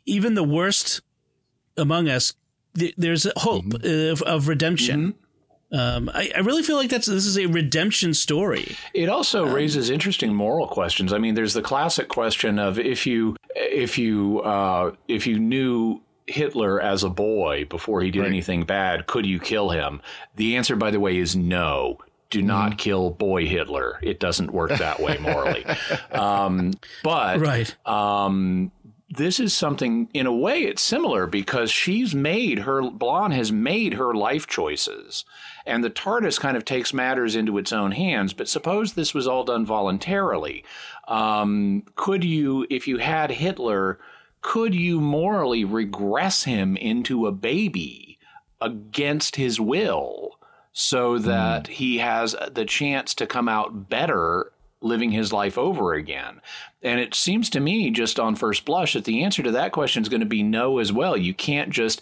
[0.04, 1.00] even the worst
[1.76, 2.34] among us
[2.78, 3.86] th- there's a hope mm-hmm.
[3.86, 5.25] eh, of, of redemption mm-hmm.
[5.72, 9.90] Um, I, I really feel like that's this is a redemption story it also raises
[9.90, 14.92] interesting moral questions i mean there's the classic question of if you if you uh,
[15.08, 18.26] if you knew Hitler as a boy before he did Right.
[18.28, 20.02] anything bad, could you kill him?
[20.34, 21.98] The answer, by the way, is no.
[22.30, 24.00] Do not kill boy Hitler.
[24.02, 25.64] It doesn't work that way morally.
[26.10, 26.72] um,
[27.04, 28.72] but right um,
[29.16, 33.94] this is something in a way it's similar because she's made her Blon has made
[33.94, 35.24] her life choices.
[35.64, 38.32] And the tardis kind of takes matters into its own hands.
[38.32, 40.64] But suppose this was all done voluntarily.
[41.08, 43.98] Um, could you if you had hitler
[44.42, 48.16] could you morally regress him into a baby
[48.60, 50.38] against his will
[50.72, 54.52] so that he has the chance to come out better
[54.86, 56.40] living his life over again.
[56.82, 60.02] And it seems to me, just on first blush, that the answer to that question
[60.02, 61.16] is going to be no as well.
[61.16, 62.00] You can't just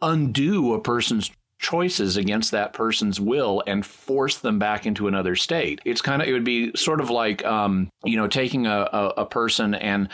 [0.00, 1.30] undo a person's
[1.62, 5.80] choices against that person's will and force them back into another state.
[5.84, 9.08] It's kind of it would be sort of like um, you know taking a, a,
[9.18, 10.08] a person and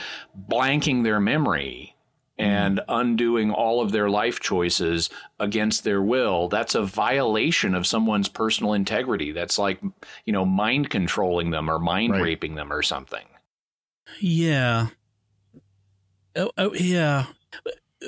[0.48, 1.96] blanking their memory
[2.38, 5.10] and undoing all of their life choices
[5.40, 9.32] against their will that's a violation of someone's personal integrity.
[9.32, 9.80] That's like
[10.24, 12.22] you know mind controlling them or mind Right.
[12.22, 13.26] raping them or something.
[14.20, 14.88] Yeah.
[16.36, 17.26] Oh, oh yeah.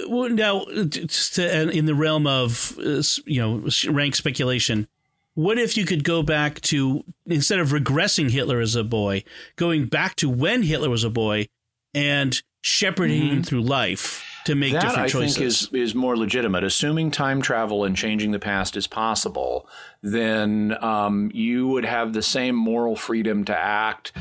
[0.09, 4.87] Well, now just to, in the realm of uh, you know rank speculation
[5.35, 9.23] what if you could go back to instead of regressing hitler as a boy
[9.57, 11.47] going back to when hitler was a boy
[11.95, 15.37] and shepherding him through life to make that different I choices.
[15.37, 16.65] think is is more legitimate.
[16.65, 19.69] Assuming time travel and changing the past is possible,
[20.03, 24.13] then um, you would have the same moral freedom to act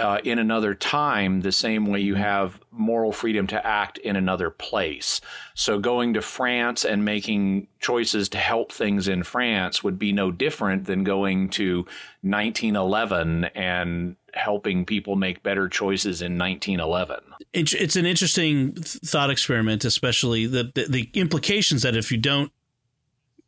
[0.00, 4.48] uh, in another time, the same way you have moral freedom to act in another
[4.48, 5.20] place.
[5.54, 10.30] So going to France and making choices to help things in France would be no
[10.30, 11.80] different than going to
[12.22, 17.20] 1911 and helping people make better choices in 1911.
[17.52, 22.52] it's, it's an interesting thought experiment, especially the, the the implications that if you don't,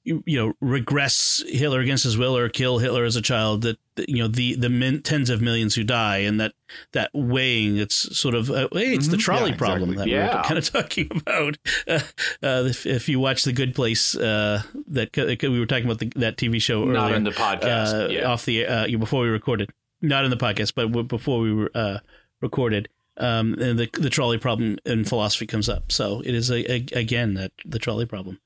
[0.05, 3.79] you, you know, regress Hitler against his will or kill Hitler as a child, that
[3.95, 6.55] that, you know the the min, tens of millions who die, and that
[6.91, 10.13] that weighing, it's sort of uh, hey, it's the trolley Yeah, problem exactly.
[10.13, 10.37] that we Yeah.
[10.39, 11.57] were kind of talking about.
[11.87, 12.01] Uh,
[12.43, 16.11] uh, if, if you watch The Good Place, uh, that we were talking about the,
[16.17, 18.25] that TV show Not earlier, in the podcast, uh, yeah.
[18.25, 19.71] off the uh, before we recorded,
[20.03, 21.99] not in the podcast, but before we were uh,
[22.41, 22.89] recorded.
[23.19, 25.93] Um, and the the trolley problem in philosophy comes up.
[25.93, 28.41] So it is a, a, again that the trolley problem.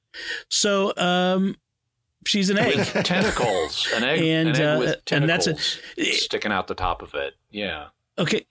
[0.48, 1.56] So um,
[2.26, 2.76] she's an egg.
[2.76, 5.78] With tentacles, an egg, And, an egg uh, with and that's a- tentacles
[6.24, 7.34] sticking out the top of it.
[7.50, 7.88] Yeah.
[8.18, 8.44] Okay.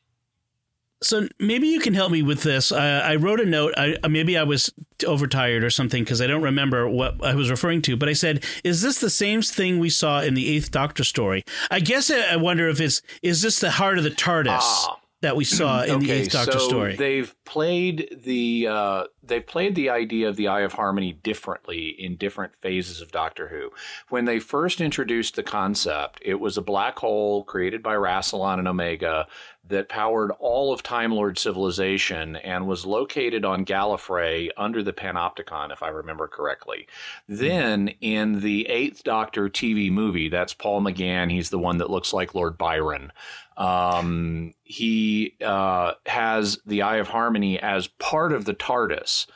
[1.05, 2.71] So maybe you can help me with this.
[2.71, 3.73] I, I wrote a note.
[3.77, 4.73] I, maybe I was
[5.05, 7.95] overtired or something because I don't remember what I was referring to.
[7.95, 11.43] But I said, "Is this the same thing we saw in the Eighth Doctor story?"
[11.69, 14.99] I guess I, I wonder if it's is this the heart of the TARDIS Ah.
[15.21, 16.95] that we saw in the Eighth Doctor so story?
[16.95, 22.15] They've played the uh, they've played the idea of the Eye of Harmony differently in
[22.15, 23.69] different phases of Doctor Who.
[24.09, 28.67] When they first introduced the concept, it was a black hole created by Rassilon and
[28.67, 29.27] Omega
[29.67, 35.71] that powered all of Time Lord civilization and was located on Gallifrey under the Panopticon,
[35.71, 36.87] if I remember correctly.
[37.27, 41.31] Then in the Eighth Doctor TV movie, that's Paul McGann.
[41.31, 43.11] He's the one that looks like Lord Byron.
[43.57, 49.27] Um, he uh, has the Eye of Harmony as part of the TARDIS,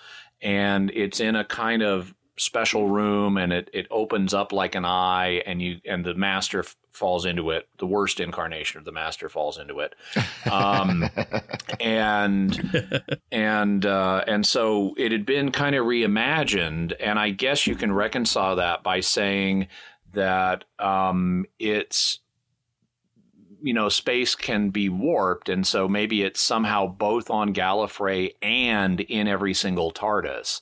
[0.41, 4.85] and it's in a kind of special room, and it it opens up like an
[4.85, 7.67] eye, and you and the Master f- falls into it.
[7.77, 9.95] The worst incarnation of the Master falls into it,
[10.51, 11.09] um,
[11.79, 17.75] and and uh, and so it had been kind of reimagined, and I guess you
[17.75, 19.67] can reconcile that by saying
[20.13, 22.19] that um, it's
[23.61, 29.01] you know, space can be warped, and so maybe it's somehow both on Gallifrey and
[29.01, 30.61] in every single TARDIS.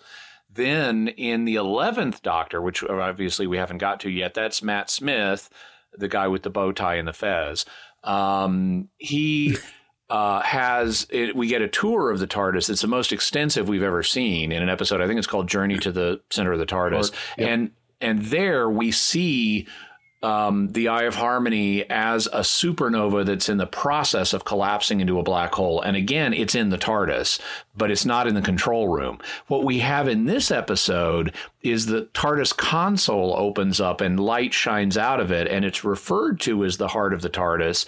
[0.57, 5.49] Then in the eleventh Doctor, which obviously we haven't got to yet, that's Matt Smith,
[5.97, 7.65] the guy with the bow tie and the fez.
[8.03, 9.55] Um, he
[10.09, 12.69] uh, has it, we get a tour of the TARDIS.
[12.69, 14.99] It's the most extensive we've ever seen in an episode.
[14.99, 18.91] I think it's called Journey to the Center of the TARDIS, and and there we
[18.91, 19.67] see
[20.23, 25.19] um, the Eye of Harmony as a supernova that's in the process of collapsing into
[25.19, 25.81] a black hole.
[25.81, 27.39] And again, it's in the TARDIS,
[27.75, 29.19] but it's not in the control room.
[29.47, 34.97] What we have in this episode is the TARDIS console opens up and light shines
[34.97, 37.85] out of it, and it's referred to as the heart of the TARDIS.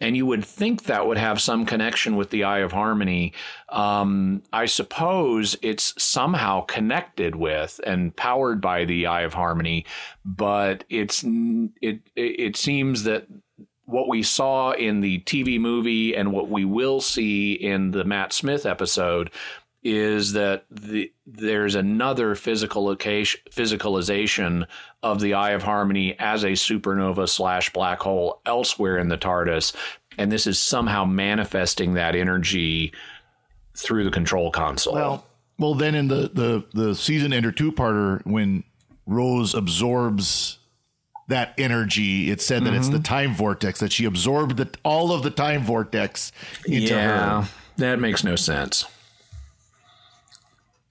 [0.00, 3.32] And you would think that would have some connection with the Eye of Harmony.
[3.68, 9.86] Um, I suppose it's somehow connected with and powered by the Eye of Harmony,
[10.24, 11.24] but it's
[11.80, 13.26] it it seems that
[13.86, 18.32] what we saw in the TV movie and what we will see in the Matt
[18.32, 19.30] Smith episode
[19.84, 24.66] is that the, there's another physical location, physicalization
[25.02, 29.74] of the Eye of Harmony as a supernova slash black hole elsewhere in the TARDIS,
[30.16, 32.92] and this is somehow manifesting that energy
[33.76, 34.94] through the control console.
[34.94, 35.26] Well,
[35.58, 38.64] well, then in the the the season ender two parter, when
[39.06, 40.58] Rose absorbs
[41.28, 42.96] that energy, it said that it's Mm-hmm.
[42.96, 46.32] the time vortex that she absorbed the, all of the time vortex
[46.66, 47.48] into yeah, her.
[47.76, 48.84] that makes no sense.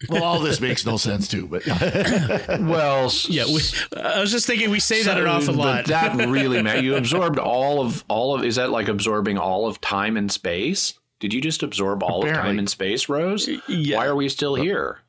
[0.09, 3.61] Well, all this makes no sense too, but Well, yeah, we,
[3.97, 5.85] I was just thinking we say that an awful but lot.
[5.85, 8.43] That really man, you absorbed all of all of.
[8.43, 10.93] Is that like absorbing all of time and space?
[11.19, 13.47] Did you just absorb all of time and space, Rose?
[13.69, 13.97] Yeah.
[13.97, 14.99] Why are we still here?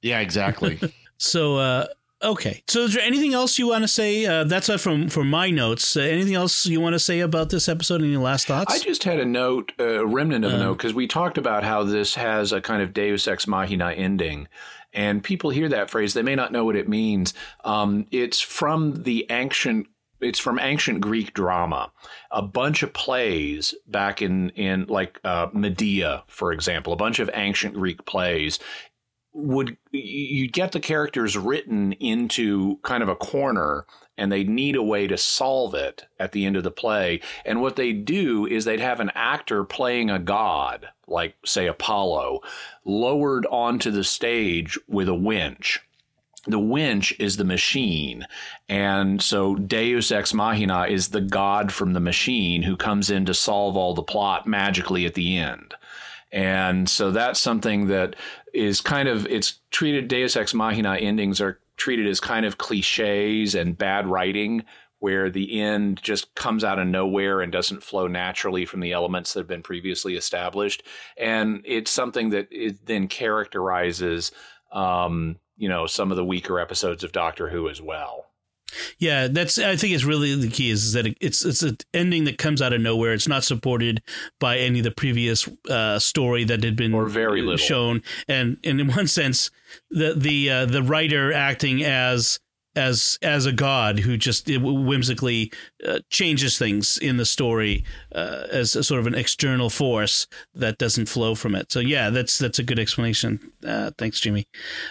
[0.00, 0.80] yeah, exactly.
[1.18, 1.86] So, uh,
[2.22, 2.62] okay.
[2.68, 4.24] So, is there anything else you want to say?
[4.26, 5.96] Uh, that's uh, from from my notes.
[5.96, 8.02] Uh, anything else you want to say about this episode?
[8.02, 8.74] Any last thoughts?
[8.74, 11.82] I just had a note, a remnant of a note, because we talked about how
[11.82, 14.48] this has a kind of Deus ex machina ending.
[14.94, 17.32] And people hear that phrase, they may not know what it means.
[17.64, 19.86] Um, it's from the ancient.
[20.20, 21.90] It's from ancient Greek drama.
[22.30, 27.28] A bunch of plays back in in like uh, Medea, for example, a bunch of
[27.34, 28.60] ancient Greek plays
[29.34, 33.86] would you'd get the characters written into kind of a corner
[34.18, 37.60] and they'd need a way to solve it at the end of the play and
[37.60, 42.40] what they'd do is they'd have an actor playing a god like say apollo
[42.84, 45.80] lowered onto the stage with a winch
[46.46, 48.26] the winch is the machine.
[48.68, 53.34] And so Deus Ex Machina is the god from the machine who comes in to
[53.34, 55.74] solve all the plot magically at the end.
[56.32, 58.16] And so that's something that
[58.54, 63.54] is kind of, it's treated, Deus Ex Machina endings are treated as kind of cliches
[63.54, 64.64] and bad writing
[64.98, 69.32] where the end just comes out of nowhere and doesn't flow naturally from the elements
[69.32, 70.84] that have been previously established.
[71.16, 74.30] And it's something that it then characterizes
[74.70, 78.26] um, you know some of the weaker episodes of Doctor Who as well.
[78.98, 79.58] Yeah, that's.
[79.58, 82.62] I think it's really the key is, is that it's it's an ending that comes
[82.62, 83.12] out of nowhere.
[83.12, 84.02] It's not supported
[84.40, 88.58] by any of the previous uh, story that had been or very little shown, and,
[88.64, 89.50] and in one sense,
[89.90, 92.40] the the uh, the writer acting as
[92.74, 95.52] as as a god who just whimsically
[95.86, 100.78] uh, changes things in the story uh, as a sort of an external force that
[100.78, 101.70] doesn't flow from it.
[101.70, 103.52] So yeah, that's that's a good explanation.
[103.66, 104.46] Uh, thanks, Jimmy.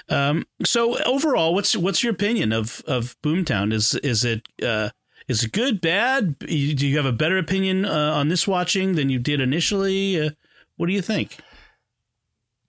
[0.09, 3.73] Um, so overall, what's what's your opinion of of Boomtown?
[3.73, 4.89] Is is it uh,
[5.27, 6.37] is it good, bad?
[6.39, 10.19] Do you have a better opinion uh, on this watching than you did initially?
[10.19, 10.31] Uh,
[10.77, 11.37] what do you think?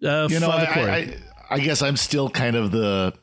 [0.01, 1.17] you know, I, I,
[1.51, 3.15] I guess I'm still kind of the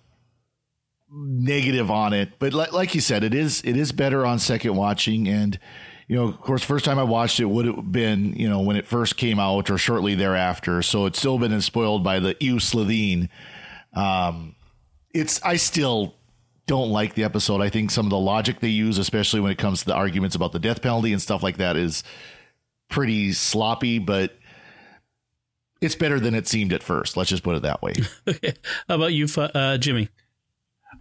[1.12, 4.76] negative on it, but like, like you said, it is it is better on second
[4.76, 5.28] watching.
[5.28, 5.58] And
[6.08, 8.76] you know, of course, first time I watched it would have been you know when
[8.76, 10.82] it first came out or shortly thereafter.
[10.82, 13.30] So it's still been spoiled by the Ewe Slitheen.
[13.94, 14.56] Um,
[15.14, 16.16] it's I still
[16.68, 17.62] don't like the episode.
[17.62, 20.36] I think some of the logic they use, especially when it comes to the arguments
[20.36, 22.04] about the death penalty and stuff like that, is
[22.90, 23.98] pretty sloppy.
[23.98, 24.36] But
[25.82, 27.18] it's better than it seemed at first.
[27.18, 27.94] Let's just put it that way.
[28.28, 28.54] okay.
[28.88, 30.10] How about you, uh, Jimmy?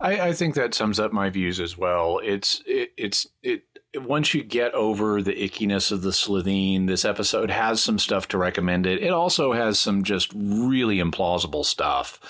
[0.00, 2.20] I, I, think that sums up my views as well.
[2.22, 3.64] It's it, it's it
[3.96, 8.38] once you get over the ickiness of the Slitheen, this episode has some stuff to
[8.38, 9.02] recommend it.
[9.02, 12.20] It also has some just really implausible stuff.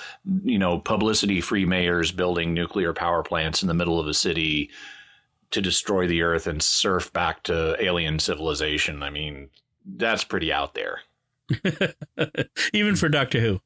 [0.45, 4.71] You know, publicity free mayors building nuclear power plants in the middle of a city
[5.51, 9.03] to destroy the earth and surf back to alien civilization.
[9.03, 9.49] I mean,
[9.85, 11.01] that's pretty out there.
[12.73, 13.61] Even for Doctor Who.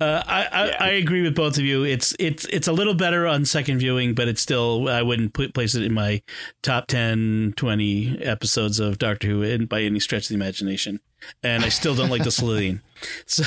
[0.00, 0.76] Uh, I, I, yeah.
[0.80, 1.84] I, agree with both of you.
[1.84, 5.52] It's it's it's a little better on second viewing, but it's still I wouldn't put,
[5.54, 6.22] place it in my
[6.62, 11.00] top 10, 20 episodes of Doctor Who in, by any stretch of the imagination.
[11.42, 12.80] And I still don't like the Slitheen.
[13.26, 13.44] So,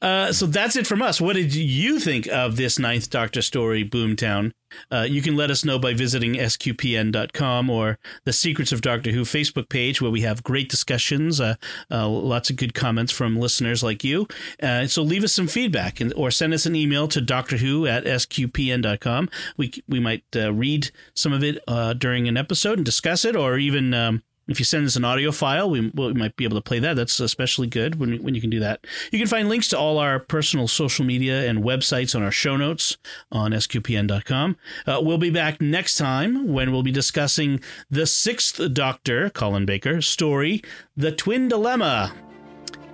[0.00, 1.20] uh, so that's it from us.
[1.20, 4.52] What did you think of this ninth Doctor story, Boomtown?
[4.90, 9.22] Uh, you can let us know by visiting sqpn.com or the Secrets of Doctor Who
[9.22, 11.56] Facebook page, where we have great discussions, uh,
[11.90, 14.26] uh, lots of good comments from listeners like you.
[14.62, 17.86] Uh, so leave us some feedback and, or send us an email to Doctor Who
[17.86, 19.28] at sqpn.com.
[19.56, 21.58] We, we might uh, read some of it
[21.98, 25.32] during an episode and discuss it, or even um, if you send us an audio
[25.32, 26.94] file, we, we might be able to play that.
[26.94, 28.86] That's especially good when, when you can do that.
[29.10, 32.56] You can find links to all our personal social media and websites on our show
[32.56, 32.96] notes
[33.32, 34.56] on sqpn.com.
[34.86, 40.00] Uh, we'll be back next time when we'll be discussing the sixth Doctor, Colin Baker,
[40.00, 40.62] story,
[40.96, 42.12] The Twin Dilemma.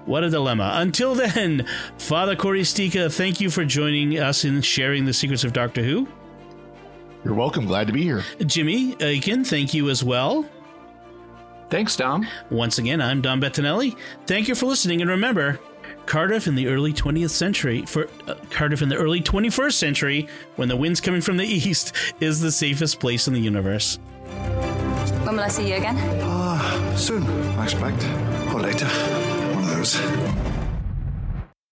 [0.07, 0.73] What a dilemma.
[0.77, 1.67] Until then,
[1.99, 6.09] Father Cory Sticha, thank you for joining us in sharing the secrets of Doctor Who.
[7.25, 7.67] You're welcome.
[7.67, 8.25] Glad to be here.
[8.47, 10.49] Jimmy Akin, thank you as well.
[11.71, 12.27] Thanks, Dom.
[12.51, 13.97] Once again, I'm Dom Bettinelli.
[14.27, 15.61] Thank you for listening, and remember,
[16.05, 20.69] Cardiff in the early 20th century, for uh, Cardiff in the early 21st century, when
[20.69, 24.01] the wind's coming from the east, is the safest place in the universe.
[25.25, 25.97] When will I see you again?
[26.23, 27.23] Ah, uh, soon,
[27.57, 28.03] I expect.
[28.53, 28.87] Or later.
[28.87, 30.40] One of those.